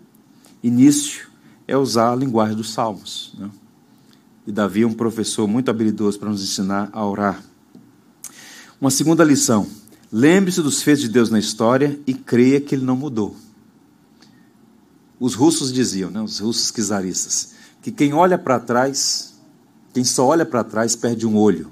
[0.63, 1.29] início
[1.67, 3.33] é usar a linguagem dos salmos.
[3.37, 3.49] Né?
[4.45, 7.43] E Davi é um professor muito habilidoso para nos ensinar a orar.
[8.79, 9.67] Uma segunda lição:
[10.11, 13.35] lembre-se dos feitos de Deus na história e creia que ele não mudou.
[15.21, 19.35] Os russos diziam, né, os russos czaristas, que quem olha para trás,
[19.93, 21.71] quem só olha para trás perde um olho.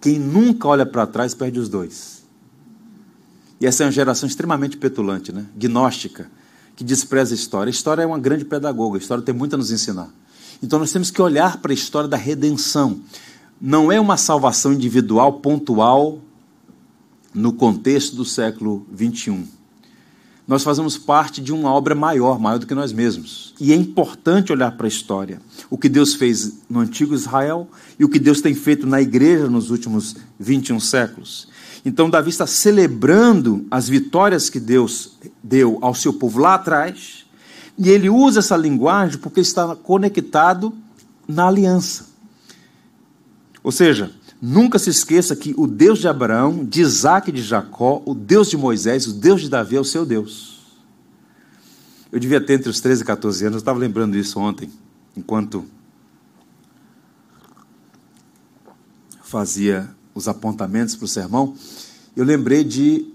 [0.00, 2.24] Quem nunca olha para trás perde os dois.
[3.60, 5.44] E essa é uma geração extremamente petulante, né?
[5.54, 6.30] gnóstica,
[6.74, 7.68] que despreza a história.
[7.68, 10.08] A história é uma grande pedagoga, a história tem muito a nos ensinar.
[10.62, 13.02] Então nós temos que olhar para a história da redenção.
[13.60, 16.18] Não é uma salvação individual, pontual,
[17.34, 19.55] no contexto do século 21.
[20.46, 23.52] Nós fazemos parte de uma obra maior, maior do que nós mesmos.
[23.60, 25.40] E é importante olhar para a história.
[25.68, 27.68] O que Deus fez no antigo Israel
[27.98, 31.48] e o que Deus tem feito na igreja nos últimos 21 séculos.
[31.84, 37.26] Então, Davi está celebrando as vitórias que Deus deu ao seu povo lá atrás,
[37.78, 40.72] e ele usa essa linguagem porque está conectado
[41.28, 42.06] na aliança.
[43.62, 48.02] Ou seja, Nunca se esqueça que o Deus de Abraão, de Isaac e de Jacó,
[48.04, 50.56] o Deus de Moisés, o Deus de Davi é o seu Deus.
[52.12, 54.70] Eu devia ter entre os 13 e 14 anos, eu estava lembrando isso ontem,
[55.16, 55.64] enquanto
[59.22, 61.54] fazia os apontamentos para o sermão.
[62.14, 63.12] Eu lembrei de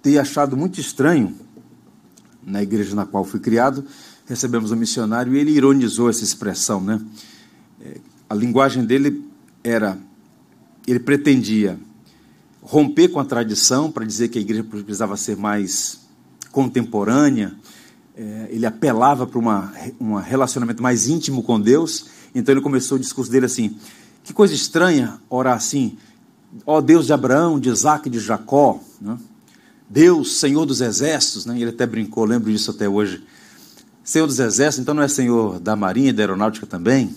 [0.00, 1.34] ter achado muito estranho,
[2.44, 3.84] na igreja na qual fui criado,
[4.26, 7.00] recebemos um missionário e ele ironizou essa expressão, né?
[7.80, 7.98] É,
[8.30, 9.25] a linguagem dele
[9.66, 9.98] era,
[10.86, 11.76] ele pretendia
[12.62, 16.00] romper com a tradição para dizer que a igreja precisava ser mais
[16.52, 17.54] contemporânea,
[18.16, 23.00] é, ele apelava para uma, um relacionamento mais íntimo com Deus, então ele começou o
[23.00, 23.76] discurso dele assim,
[24.22, 25.98] que coisa estranha orar assim,
[26.64, 29.18] ó Deus de Abraão, de Isaac e de Jacó, né?
[29.88, 31.54] Deus, Senhor dos Exércitos, né?
[31.60, 33.22] ele até brincou, lembro disso até hoje,
[34.02, 37.14] Senhor dos Exércitos, então não é Senhor da Marinha e da Aeronáutica também?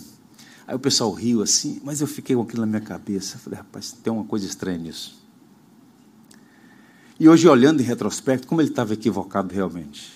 [0.70, 3.38] Aí o pessoal riu assim, mas eu fiquei com aquilo na minha cabeça.
[3.38, 5.20] falei, rapaz, tem uma coisa estranha nisso.
[7.18, 10.12] E hoje, olhando em retrospecto, como ele estava equivocado realmente.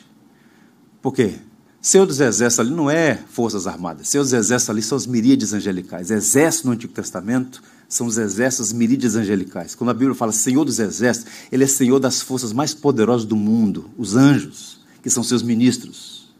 [1.02, 1.40] Por quê?
[1.82, 4.08] Senhor dos Exércitos ali não é Forças Armadas.
[4.08, 6.12] Senhor dos Exércitos ali são os miríades angelicais.
[6.12, 9.74] Exército no Antigo Testamento são os exércitos miríades angelicais.
[9.74, 13.34] Quando a Bíblia fala Senhor dos Exércitos, ele é Senhor das forças mais poderosas do
[13.34, 16.32] mundo, os anjos, que são seus ministros.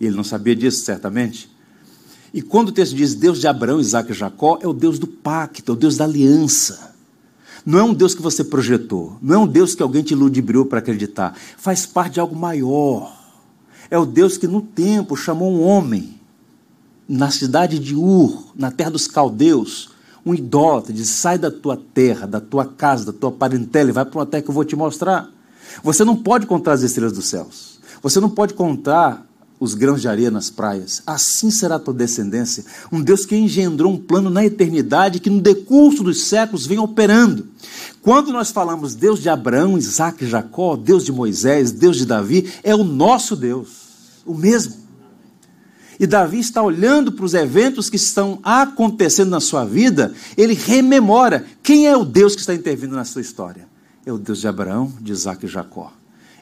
[0.00, 1.52] E ele não sabia disso, certamente.
[2.32, 5.06] E quando o texto diz Deus de Abraão, Isaac e Jacó, é o Deus do
[5.06, 6.92] pacto, é o Deus da aliança.
[7.64, 10.64] Não é um Deus que você projetou, não é um Deus que alguém te ludibriou
[10.64, 11.36] para acreditar.
[11.56, 13.12] Faz parte de algo maior.
[13.90, 16.18] É o Deus que no tempo chamou um homem
[17.08, 19.90] na cidade de Ur, na terra dos caldeus,
[20.24, 24.04] um idólatra, diz: sai da tua terra, da tua casa, da tua parentela e vai
[24.04, 25.28] para uma terra que eu vou te mostrar.
[25.82, 27.78] Você não pode contar as estrelas dos céus.
[28.02, 29.26] Você não pode contar
[29.62, 31.04] os grãos de areia nas praias.
[31.06, 32.64] Assim será a tua descendência.
[32.90, 37.46] Um Deus que engendrou um plano na eternidade que no decurso dos séculos vem operando.
[38.00, 42.52] Quando nós falamos Deus de Abraão, Isaac e Jacó, Deus de Moisés, Deus de Davi,
[42.64, 43.68] é o nosso Deus,
[44.26, 44.74] o mesmo.
[46.00, 51.44] E Davi está olhando para os eventos que estão acontecendo na sua vida, ele rememora
[51.62, 53.68] quem é o Deus que está intervindo na sua história.
[54.04, 55.92] É o Deus de Abraão, de Isaac e Jacó.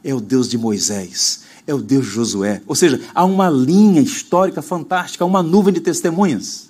[0.03, 2.61] É o Deus de Moisés é o Deus de Josué.
[2.67, 6.69] Ou seja, há uma linha histórica fantástica, uma nuvem de testemunhas.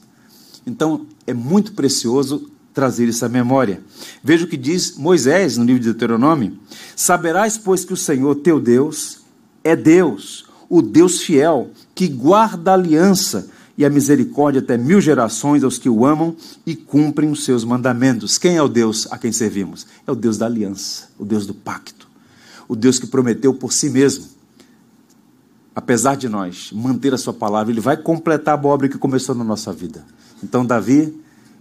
[0.67, 3.81] Então, é muito precioso trazer essa memória.
[4.23, 6.59] Veja o que diz Moisés no livro de Deuteronômio:
[6.95, 9.21] Saberás, pois, que o Senhor teu Deus
[9.65, 13.49] é Deus, o Deus fiel, que guarda a aliança
[13.79, 16.37] e a misericórdia até mil gerações aos que o amam
[16.67, 18.37] e cumprem os seus mandamentos.
[18.37, 19.87] Quem é o Deus a quem servimos?
[20.07, 22.07] É o Deus da aliança, o Deus do pacto,
[22.69, 24.40] o Deus que prometeu por si mesmo
[25.75, 29.45] apesar de nós manter a sua palavra, ele vai completar a obra que começou na
[29.45, 30.05] nossa vida.
[30.43, 31.15] Então, Davi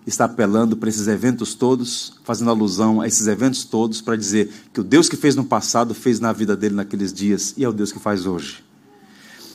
[0.06, 4.80] está apelando para esses eventos todos, fazendo alusão a esses eventos todos, para dizer que
[4.80, 7.74] o Deus que fez no passado fez na vida dele naqueles dias e é o
[7.74, 8.64] Deus que faz hoje.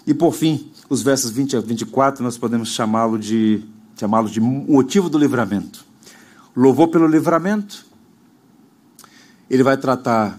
[0.07, 3.65] E por fim, os versos 20 a 24, nós podemos chamá-lo de
[3.97, 5.85] chamá-los de motivo do livramento.
[6.55, 7.87] Louvou pelo livramento.
[9.49, 10.39] Ele vai tratar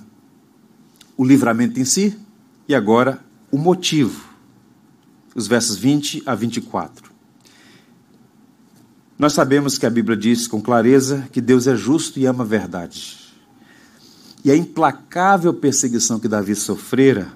[1.18, 2.18] o livramento em si
[2.68, 3.25] e agora
[3.56, 4.22] o motivo,
[5.34, 7.10] os versos 20 a 24.
[9.18, 12.46] Nós sabemos que a Bíblia diz com clareza que Deus é justo e ama a
[12.46, 13.18] verdade.
[14.44, 17.30] E a implacável perseguição que Davi sofrera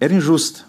[0.00, 0.64] era injusta.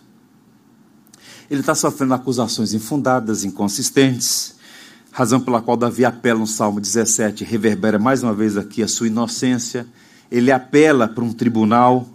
[1.50, 4.54] Ele está sofrendo acusações infundadas, inconsistentes,
[5.12, 9.08] razão pela qual Davi apela no Salmo 17, reverbera mais uma vez aqui a sua
[9.08, 9.88] inocência.
[10.30, 12.08] Ele apela para um tribunal,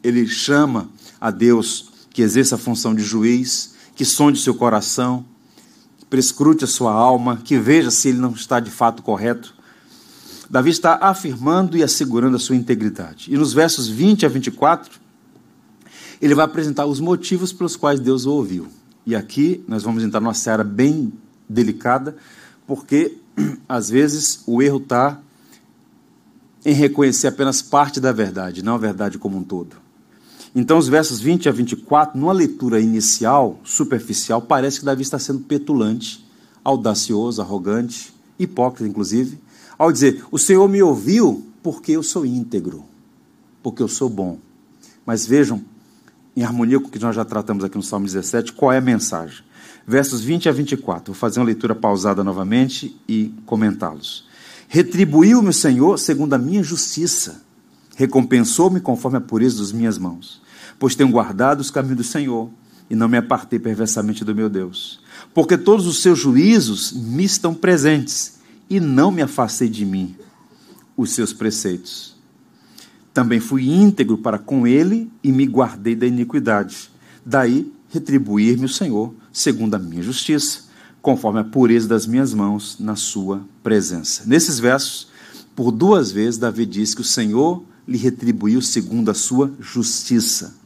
[0.00, 0.88] ele chama
[1.20, 5.24] a Deus que exerça a função de juiz, que sonde seu coração,
[5.98, 9.52] que prescrute a sua alma, que veja se ele não está de fato correto.
[10.48, 13.34] Davi está afirmando e assegurando a sua integridade.
[13.34, 15.00] E nos versos 20 a 24,
[16.22, 18.68] ele vai apresentar os motivos pelos quais Deus o ouviu.
[19.04, 21.12] E aqui nós vamos entrar numa seara bem
[21.48, 22.16] delicada,
[22.64, 23.18] porque
[23.68, 25.20] às vezes o erro está
[26.64, 29.83] em reconhecer apenas parte da verdade, não a verdade como um todo.
[30.54, 35.40] Então, os versos 20 a 24, numa leitura inicial, superficial, parece que Davi está sendo
[35.40, 36.24] petulante,
[36.62, 39.38] audacioso, arrogante, hipócrita, inclusive,
[39.76, 42.84] ao dizer: O Senhor me ouviu porque eu sou íntegro,
[43.62, 44.38] porque eu sou bom,
[45.04, 45.62] Mas vejam,
[46.36, 48.80] em harmonia com o que nós já tratamos aqui no Salmo 17, qual é a
[48.80, 49.44] mensagem.
[49.86, 51.12] Versos 20 a 24.
[51.12, 54.26] Vou fazer uma leitura pausada novamente e comentá-los.
[54.68, 57.42] Retribuiu-me o Senhor segundo a minha justiça,
[57.96, 60.40] recompensou-me conforme a pureza das minhas mãos,
[60.78, 62.50] pois tenho guardado os caminhos do Senhor
[62.88, 65.00] e não me apartei perversamente do meu Deus.
[65.32, 70.14] Porque todos os seus juízos me estão presentes e não me afastei de mim
[70.96, 72.14] os seus preceitos.
[73.12, 76.90] Também fui íntegro para com ele e me guardei da iniquidade.
[77.24, 80.64] Daí retribuir-me o Senhor, segundo a minha justiça,
[81.00, 84.24] conforme a pureza das minhas mãos na sua presença.
[84.26, 85.08] Nesses versos,
[85.54, 90.56] por duas vezes, Davi diz que o Senhor lhe retribuiu segundo a sua justiça,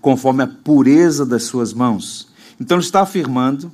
[0.00, 2.28] conforme a pureza das suas mãos.
[2.60, 3.72] Então, ele está afirmando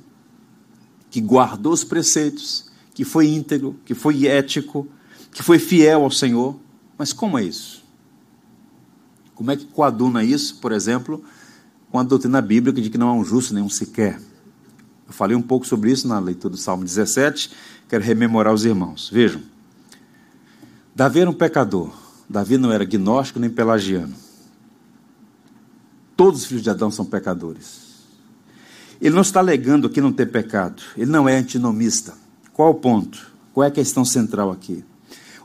[1.09, 4.87] que guardou os preceitos, que foi íntegro, que foi ético,
[5.31, 6.59] que foi fiel ao Senhor.
[6.97, 7.83] Mas como é isso?
[9.33, 11.23] Como é que coaduna isso, por exemplo,
[11.91, 14.19] com a doutrina bíblica de que não há um justo nenhum sequer?
[15.07, 17.51] Eu falei um pouco sobre isso na leitura do Salmo 17,
[17.87, 19.09] quero rememorar os irmãos.
[19.11, 19.41] Vejam,
[20.95, 21.93] Davi era um pecador.
[22.29, 24.15] Davi não era gnóstico nem pelagiano.
[26.15, 27.85] Todos os filhos de Adão são pecadores.
[29.01, 30.81] Ele não está alegando aqui não ter pecado.
[30.95, 32.13] Ele não é antinomista.
[32.53, 33.31] Qual o ponto?
[33.53, 34.83] Qual é a questão central aqui?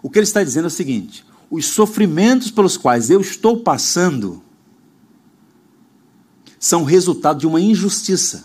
[0.02, 4.42] O que ele está dizendo é o seguinte: os sofrimentos pelos quais eu estou passando
[6.58, 8.44] são resultado de uma injustiça.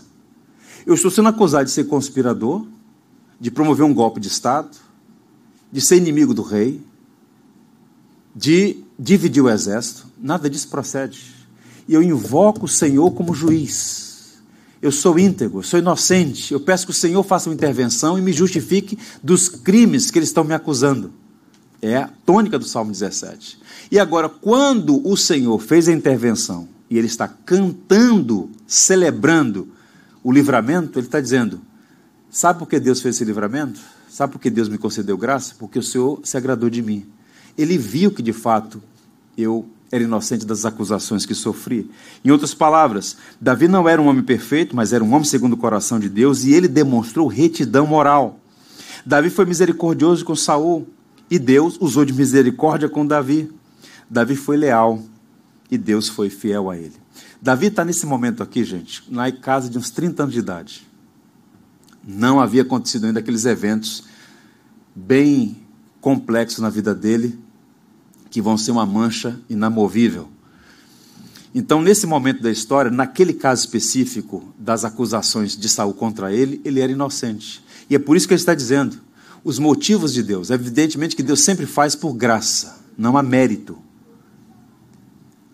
[0.84, 2.66] Eu estou sendo acusado de ser conspirador,
[3.40, 4.76] de promover um golpe de Estado,
[5.70, 6.82] de ser inimigo do rei,
[8.34, 10.06] de dividir o exército.
[10.18, 11.35] Nada disso procede.
[11.88, 14.06] E eu invoco o Senhor como juiz
[14.86, 16.52] eu sou íntegro, sou inocente.
[16.52, 20.28] Eu peço que o Senhor faça uma intervenção e me justifique dos crimes que eles
[20.28, 21.12] estão me acusando.
[21.80, 23.58] É a tônica do Salmo 17.
[23.90, 29.68] E agora, quando o Senhor fez a intervenção e ele está cantando, celebrando
[30.22, 31.60] o livramento, ele está dizendo:
[32.30, 33.80] Sabe por que Deus fez esse livramento?
[34.08, 35.54] Sabe por que Deus me concedeu graça?
[35.58, 37.06] Porque o Senhor se agradou de mim.
[37.56, 38.82] Ele viu que de fato
[39.36, 41.90] eu era inocente das acusações que sofri.
[42.24, 45.56] Em outras palavras, Davi não era um homem perfeito, mas era um homem segundo o
[45.56, 48.40] coração de Deus e ele demonstrou retidão moral.
[49.04, 50.86] Davi foi misericordioso com Saul
[51.30, 53.52] e Deus usou de misericórdia com Davi.
[54.10, 55.00] Davi foi leal
[55.70, 56.94] e Deus foi fiel a ele.
[57.40, 60.86] Davi está nesse momento aqui, gente, na casa de uns 30 anos de idade.
[62.04, 64.04] Não havia acontecido ainda aqueles eventos
[64.94, 65.56] bem
[66.00, 67.38] complexos na vida dele,
[68.30, 70.28] que vão ser uma mancha inamovível.
[71.54, 76.80] Então, nesse momento da história, naquele caso específico das acusações de Saul contra ele, ele
[76.80, 77.64] era inocente.
[77.88, 78.98] E é por isso que ele está dizendo
[79.42, 80.50] os motivos de Deus.
[80.50, 83.78] Evidentemente que Deus sempre faz por graça, não há mérito.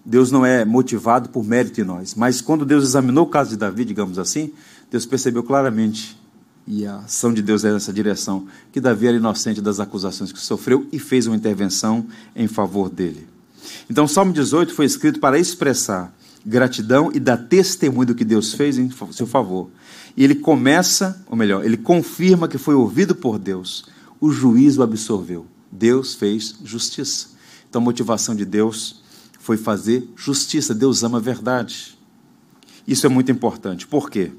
[0.05, 2.15] Deus não é motivado por mérito em nós.
[2.15, 4.53] Mas quando Deus examinou o caso de Davi, digamos assim,
[4.91, 6.21] Deus percebeu claramente
[6.67, 10.39] e a ação de Deus é nessa direção, que Davi era inocente das acusações que
[10.39, 12.07] sofreu e fez uma intervenção
[12.37, 13.27] em favor dele.
[13.91, 18.53] Então, o Salmo 18 foi escrito para expressar gratidão e dar testemunho do que Deus
[18.53, 19.71] fez em seu favor.
[20.17, 23.87] E ele começa, ou melhor, ele confirma que foi ouvido por Deus,
[24.21, 25.47] o juízo absorveu.
[25.71, 27.29] Deus fez justiça.
[27.69, 29.03] Então, a motivação de Deus
[29.39, 30.75] foi fazer justiça.
[30.75, 31.99] Deus ama a verdade.
[32.87, 33.87] Isso é muito importante.
[33.87, 34.33] Por quê?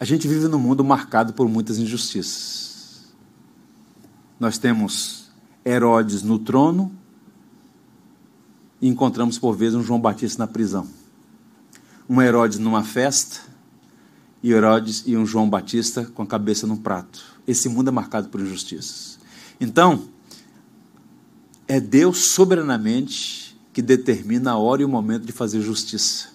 [0.00, 3.12] A gente vive num mundo marcado por muitas injustiças.
[4.40, 5.30] Nós temos
[5.62, 6.90] Herodes no trono
[8.80, 10.88] e encontramos por vezes um João Batista na prisão.
[12.08, 13.40] Um Herodes numa festa
[14.42, 17.22] e Herodes e um João Batista com a cabeça num prato.
[17.46, 19.18] Esse mundo é marcado por injustiças.
[19.60, 20.04] Então,
[21.68, 26.28] é Deus soberanamente que determina a hora e o momento de fazer justiça.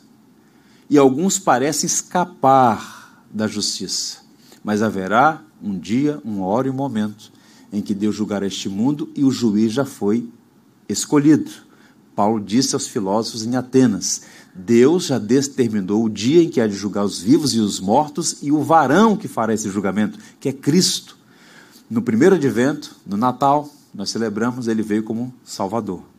[0.87, 2.94] E alguns parecem escapar
[3.35, 4.19] da justiça.
[4.63, 7.31] Mas haverá um dia, uma hora e um momento
[7.71, 10.29] em que Deus julgará este mundo e o juiz já foi
[10.87, 11.51] escolhido.
[12.15, 14.21] Paulo disse aos filósofos em Atenas:
[14.55, 18.37] Deus já determinou o dia em que há de julgar os vivos e os mortos
[18.41, 21.17] e o varão que fará esse julgamento, que é Cristo.
[21.89, 26.14] No primeiro advento, no Natal, nós celebramos, ele veio como Salvador.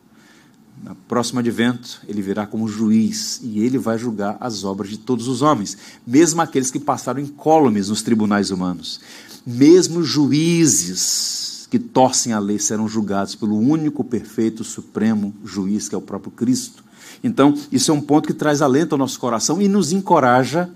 [0.83, 5.27] Na próxima advento, ele virá como juiz e ele vai julgar as obras de todos
[5.27, 8.99] os homens, mesmo aqueles que passaram incólumes nos tribunais humanos.
[9.45, 15.97] Mesmo juízes que torcem a lei serão julgados pelo único perfeito supremo juiz, que é
[15.97, 16.83] o próprio Cristo.
[17.23, 20.69] Então, isso é um ponto que traz alento ao nosso coração e nos encoraja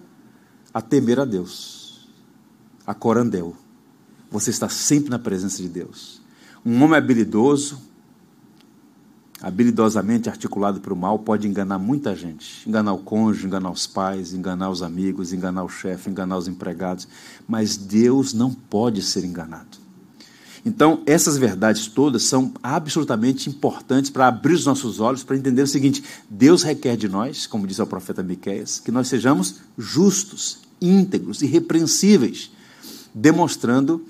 [0.73, 2.07] a temer a Deus.
[2.85, 3.55] A corandel.
[4.29, 6.21] Você está sempre na presença de Deus.
[6.65, 7.79] Um homem habilidoso,
[9.41, 12.67] habilidosamente articulado para o mal, pode enganar muita gente.
[12.67, 17.07] Enganar o cônjuge, enganar os pais, enganar os amigos, enganar o chefe, enganar os empregados.
[17.47, 19.81] Mas Deus não pode ser enganado.
[20.63, 25.67] Então, essas verdades todas são absolutamente importantes para abrir os nossos olhos, para entender o
[25.67, 31.41] seguinte: Deus requer de nós, como diz o profeta Miqueias, que nós sejamos justos, íntegros,
[31.41, 32.51] irrepreensíveis,
[33.13, 34.05] demonstrando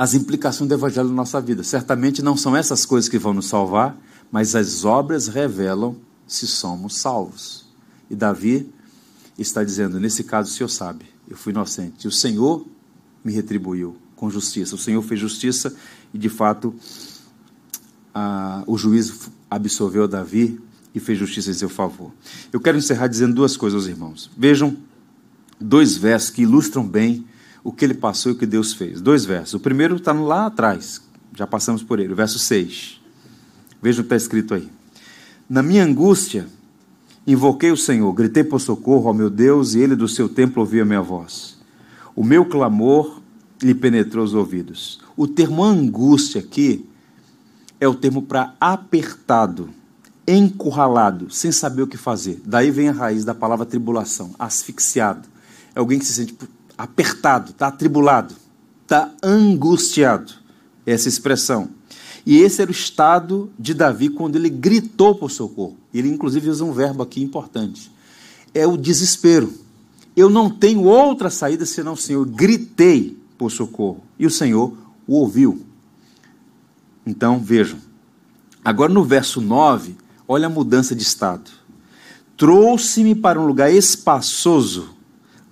[0.00, 1.62] as implicações do Evangelho na nossa vida.
[1.62, 3.94] Certamente não são essas coisas que vão nos salvar,
[4.32, 5.94] mas as obras revelam
[6.26, 7.66] se somos salvos.
[8.08, 8.72] E Davi
[9.38, 12.66] está dizendo: nesse caso, o Senhor sabe, eu fui inocente, e o Senhor
[13.22, 14.74] me retribuiu com justiça.
[14.74, 15.74] O Senhor fez justiça
[16.14, 16.74] e, de fato,
[18.14, 20.58] a, o juízo absolveu Davi
[20.94, 22.10] e fez justiça em seu favor.
[22.50, 24.30] Eu quero encerrar dizendo duas coisas aos irmãos.
[24.34, 24.78] Vejam
[25.60, 27.28] dois versos que ilustram bem
[27.62, 29.00] o que ele passou e o que Deus fez.
[29.00, 29.54] Dois versos.
[29.54, 31.00] O primeiro está lá atrás,
[31.36, 33.00] já passamos por ele, o verso 6.
[33.82, 34.68] Veja o que está escrito aí.
[35.48, 36.46] Na minha angústia,
[37.26, 40.82] invoquei o Senhor, gritei por socorro ao meu Deus, e ele do seu templo ouviu
[40.82, 41.58] a minha voz.
[42.14, 43.20] O meu clamor
[43.62, 45.00] lhe penetrou os ouvidos.
[45.16, 46.86] O termo angústia aqui
[47.80, 49.70] é o termo para apertado,
[50.26, 52.40] encurralado, sem saber o que fazer.
[52.44, 55.28] Daí vem a raiz da palavra tribulação, asfixiado.
[55.74, 56.36] É alguém que se sente
[56.82, 58.34] apertado, está atribulado,
[58.82, 60.40] está angustiado.
[60.86, 61.68] Essa expressão.
[62.24, 65.76] E esse era o estado de Davi quando ele gritou por socorro.
[65.92, 67.92] Ele, inclusive, usa um verbo aqui importante:
[68.54, 69.52] é o desespero.
[70.16, 72.26] Eu não tenho outra saída senão o Senhor.
[72.26, 74.02] Gritei por socorro.
[74.18, 74.76] E o Senhor
[75.06, 75.64] o ouviu.
[77.06, 77.78] Então, vejam.
[78.64, 79.96] Agora, no verso 9,
[80.28, 81.50] olha a mudança de estado.
[82.36, 84.90] Trouxe-me para um lugar espaçoso,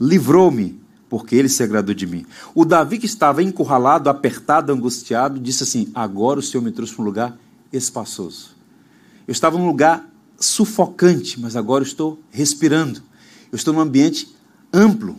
[0.01, 0.78] livrou-me
[1.09, 2.27] porque ele se agradou de mim.
[2.55, 7.03] O Davi que estava encurralado, apertado, angustiado, disse assim: Agora o Senhor me trouxe para
[7.03, 7.39] um lugar
[7.73, 8.51] espaçoso.
[9.27, 13.03] Eu estava num lugar sufocante, mas agora estou respirando.
[13.51, 14.35] Eu estou num ambiente
[14.73, 15.17] amplo.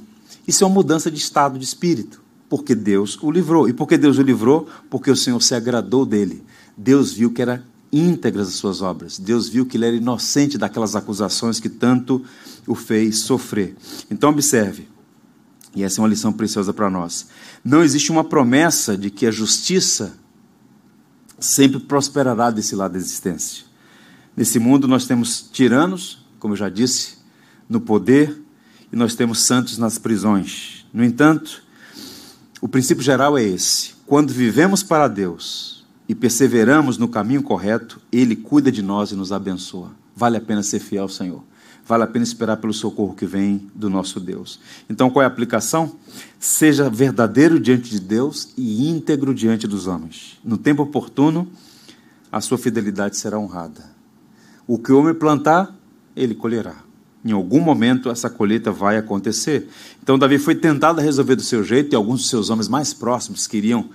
[0.48, 3.68] Isso é uma mudança de estado de espírito, porque Deus o livrou.
[3.68, 4.68] E porque Deus o livrou?
[4.90, 6.44] Porque o Senhor se agradou dele.
[6.76, 9.20] Deus viu que era íntegras as suas obras.
[9.20, 12.24] Deus viu que ele era inocente daquelas acusações que tanto
[12.66, 13.76] o fez sofrer.
[14.10, 14.88] Então observe,
[15.76, 17.28] e essa é uma lição preciosa para nós.
[17.64, 20.14] Não existe uma promessa de que a justiça
[21.40, 23.66] sempre prosperará desse lado da existência.
[24.36, 27.18] Nesse mundo nós temos tiranos, como eu já disse,
[27.68, 28.42] no poder,
[28.92, 30.86] e nós temos santos nas prisões.
[30.92, 31.64] No entanto,
[32.60, 38.36] o princípio geral é esse: quando vivemos para Deus e perseveramos no caminho correto, Ele
[38.36, 39.92] cuida de nós e nos abençoa.
[40.16, 41.44] Vale a pena ser fiel ao Senhor
[41.90, 44.60] vale a pena esperar pelo socorro que vem do nosso Deus.
[44.88, 45.96] Então, qual é a aplicação?
[46.40, 50.38] Seja verdadeiro diante de Deus e íntegro diante dos homens.
[50.44, 51.48] No tempo oportuno,
[52.32, 53.90] a sua fidelidade será honrada.
[54.68, 55.76] O que o homem plantar,
[56.16, 56.76] ele colherá.
[57.26, 59.68] Em algum momento essa colheita vai acontecer.
[60.04, 62.94] Então Davi foi tentado a resolver do seu jeito e alguns dos seus homens mais
[62.94, 63.90] próximos queriam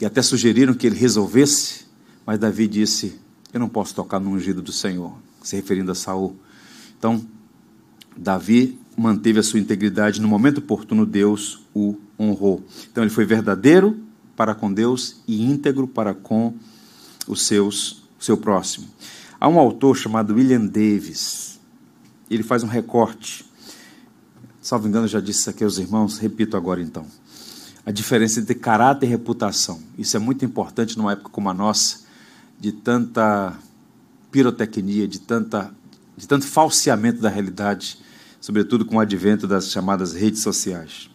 [0.00, 1.84] e até sugeriram que ele resolvesse,
[2.24, 3.20] mas Davi disse:
[3.52, 5.12] "Eu não posso tocar no ungido do Senhor",
[5.42, 6.34] se referindo a Saul.
[7.00, 7.26] Então,
[8.14, 12.62] Davi manteve a sua integridade, no momento oportuno, Deus o honrou.
[12.92, 13.98] Então, ele foi verdadeiro
[14.36, 16.54] para com Deus e íntegro para com
[17.26, 18.86] os seus, seu próximo.
[19.40, 21.58] Há um autor chamado William Davis,
[22.30, 23.46] ele faz um recorte.
[24.60, 27.06] Salvo engano, já disse isso aqui aos irmãos, repito agora então.
[27.86, 29.80] A diferença entre caráter e reputação.
[29.96, 32.00] Isso é muito importante numa época como a nossa,
[32.58, 33.58] de tanta
[34.30, 35.74] pirotecnia, de tanta
[36.20, 37.98] de tanto falseamento da realidade,
[38.38, 41.08] sobretudo com o advento das chamadas redes sociais.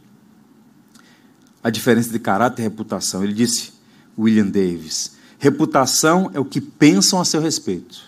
[1.64, 3.24] A diferença de caráter e reputação.
[3.24, 3.74] Ele disse,
[4.18, 8.02] William Davis: reputação é o que pensam a seu respeito.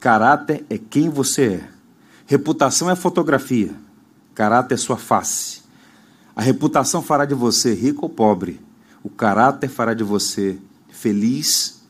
[0.00, 1.68] Caráter é quem você é.
[2.26, 3.72] Reputação é fotografia.
[4.34, 5.62] Caráter é sua face.
[6.34, 8.60] A reputação fará de você rico ou pobre.
[9.04, 11.80] O caráter fará de você feliz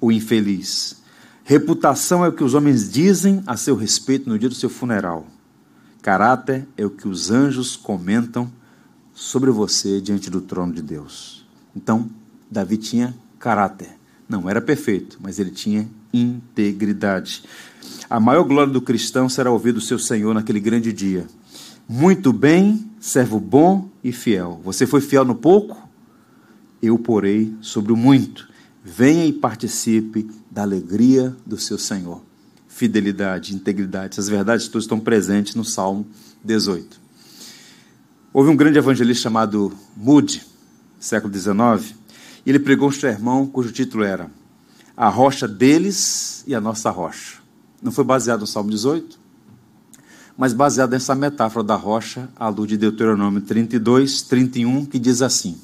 [0.00, 0.99] ou infeliz.
[1.50, 5.26] Reputação é o que os homens dizem a seu respeito no dia do seu funeral.
[6.00, 8.48] Caráter é o que os anjos comentam
[9.12, 11.44] sobre você diante do trono de Deus.
[11.74, 12.08] Então,
[12.48, 13.88] Davi tinha caráter.
[14.28, 17.42] Não era perfeito, mas ele tinha integridade.
[18.08, 21.26] A maior glória do cristão será ouvir do seu Senhor naquele grande dia.
[21.88, 24.60] Muito bem, servo bom e fiel.
[24.62, 25.76] Você foi fiel no pouco?
[26.80, 28.49] Eu porei sobre o muito.
[28.82, 32.22] Venha e participe da alegria do seu Senhor.
[32.66, 36.06] Fidelidade, integridade, essas verdades todas estão presentes no Salmo
[36.42, 36.98] 18.
[38.32, 40.42] Houve um grande evangelista chamado Moody,
[40.98, 41.94] século XIX,
[42.46, 44.30] e ele pregou um sermão cujo título era
[44.96, 47.38] a rocha deles e a nossa rocha.
[47.82, 49.18] Não foi baseado no Salmo 18,
[50.36, 55.58] mas baseado nessa metáfora da rocha, à luz de Deuteronômio 32, 31, que diz assim: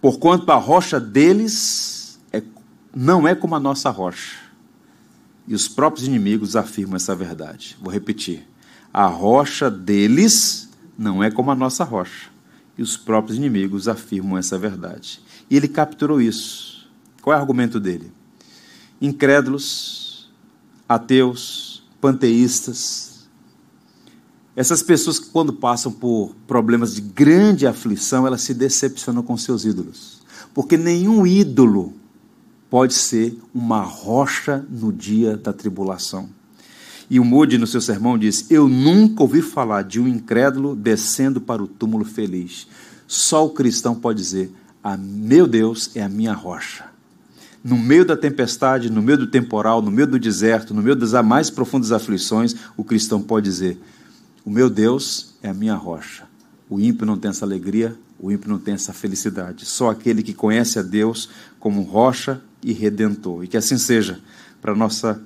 [0.00, 2.42] Porquanto a rocha deles é,
[2.94, 4.36] não é como a nossa rocha,
[5.46, 7.76] e os próprios inimigos afirmam essa verdade.
[7.80, 8.46] Vou repetir:
[8.92, 12.30] a rocha deles não é como a nossa rocha,
[12.76, 15.20] e os próprios inimigos afirmam essa verdade.
[15.50, 16.88] E ele capturou isso.
[17.22, 18.12] Qual é o argumento dele?
[19.00, 20.30] Incrédulos,
[20.88, 23.07] ateus, panteístas,
[24.58, 29.64] essas pessoas que, quando passam por problemas de grande aflição, elas se decepcionam com seus
[29.64, 30.20] ídolos.
[30.52, 31.94] Porque nenhum ídolo
[32.68, 36.28] pode ser uma rocha no dia da tribulação.
[37.08, 41.40] E o Moody, no seu sermão, diz: Eu nunca ouvi falar de um incrédulo descendo
[41.40, 42.66] para o túmulo feliz.
[43.06, 44.52] Só o cristão pode dizer:
[44.82, 46.86] a Meu Deus é a minha rocha.
[47.62, 51.12] No meio da tempestade, no meio do temporal, no meio do deserto, no meio das
[51.24, 53.80] mais profundas aflições, o cristão pode dizer:
[54.48, 56.26] O meu Deus é a minha rocha.
[56.70, 59.66] O ímpio não tem essa alegria, o ímpio não tem essa felicidade.
[59.66, 61.28] Só aquele que conhece a Deus
[61.60, 63.44] como rocha e redentor.
[63.44, 64.18] E que assim seja
[64.58, 65.20] para nossa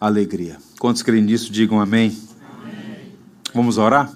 [0.00, 0.56] alegria.
[0.80, 2.16] Quantos creem nisso, digam amém.
[2.58, 3.12] amém.
[3.52, 4.10] Vamos orar?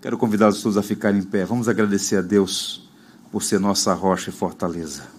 [0.00, 1.44] Quero convidá-los todos a ficarem em pé.
[1.44, 2.88] Vamos agradecer a Deus
[3.32, 5.17] por ser nossa rocha e fortaleza.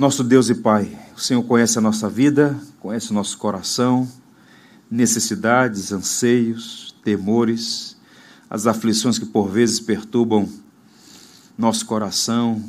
[0.00, 4.08] Nosso Deus e Pai, o Senhor conhece a nossa vida, conhece o nosso coração,
[4.90, 7.98] necessidades, anseios, temores,
[8.48, 10.48] as aflições que por vezes perturbam
[11.58, 12.64] nosso coração,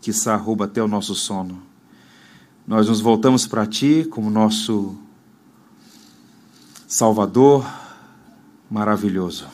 [0.00, 0.10] que
[0.42, 1.62] rouba até o nosso sono.
[2.66, 4.96] Nós nos voltamos para Ti como nosso
[6.86, 7.70] Salvador
[8.70, 9.48] maravilhoso.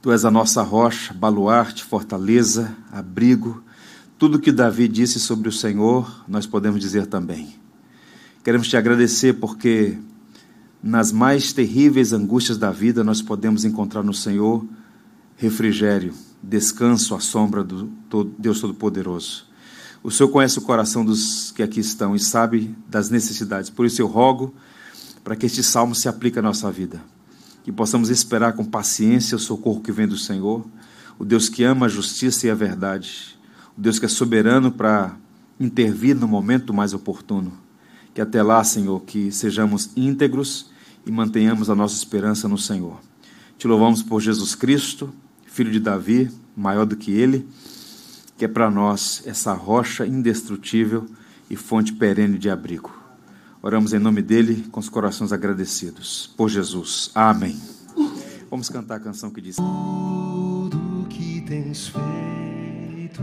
[0.00, 3.62] Tu és a nossa rocha, baluarte, fortaleza, abrigo.
[4.20, 7.56] Tudo que Davi disse sobre o Senhor, nós podemos dizer também.
[8.44, 9.96] Queremos te agradecer porque
[10.82, 14.62] nas mais terríveis angústias da vida nós podemos encontrar no Senhor
[15.38, 16.12] refrigério,
[16.42, 17.90] descanso à sombra do
[18.38, 19.46] Deus Todo-Poderoso.
[20.02, 23.70] O Senhor conhece o coração dos que aqui estão e sabe das necessidades.
[23.70, 24.54] Por isso eu rogo
[25.24, 27.00] para que este salmo se aplique à nossa vida.
[27.64, 30.62] Que possamos esperar com paciência o socorro que vem do Senhor,
[31.18, 33.39] o Deus que ama a justiça e a verdade,
[33.80, 35.16] Deus que é soberano para
[35.58, 37.52] intervir no momento mais oportuno.
[38.12, 40.70] Que até lá, Senhor, que sejamos íntegros
[41.06, 43.00] e mantenhamos a nossa esperança no Senhor.
[43.56, 45.10] Te louvamos por Jesus Cristo,
[45.46, 47.48] filho de Davi, maior do que ele,
[48.36, 51.06] que é para nós essa rocha indestrutível
[51.48, 52.92] e fonte perene de abrigo.
[53.62, 56.30] Oramos em nome dele com os corações agradecidos.
[56.36, 57.10] Por Jesus.
[57.14, 57.58] Amém.
[58.50, 63.22] Vamos cantar a canção que diz: Tudo que tens feito,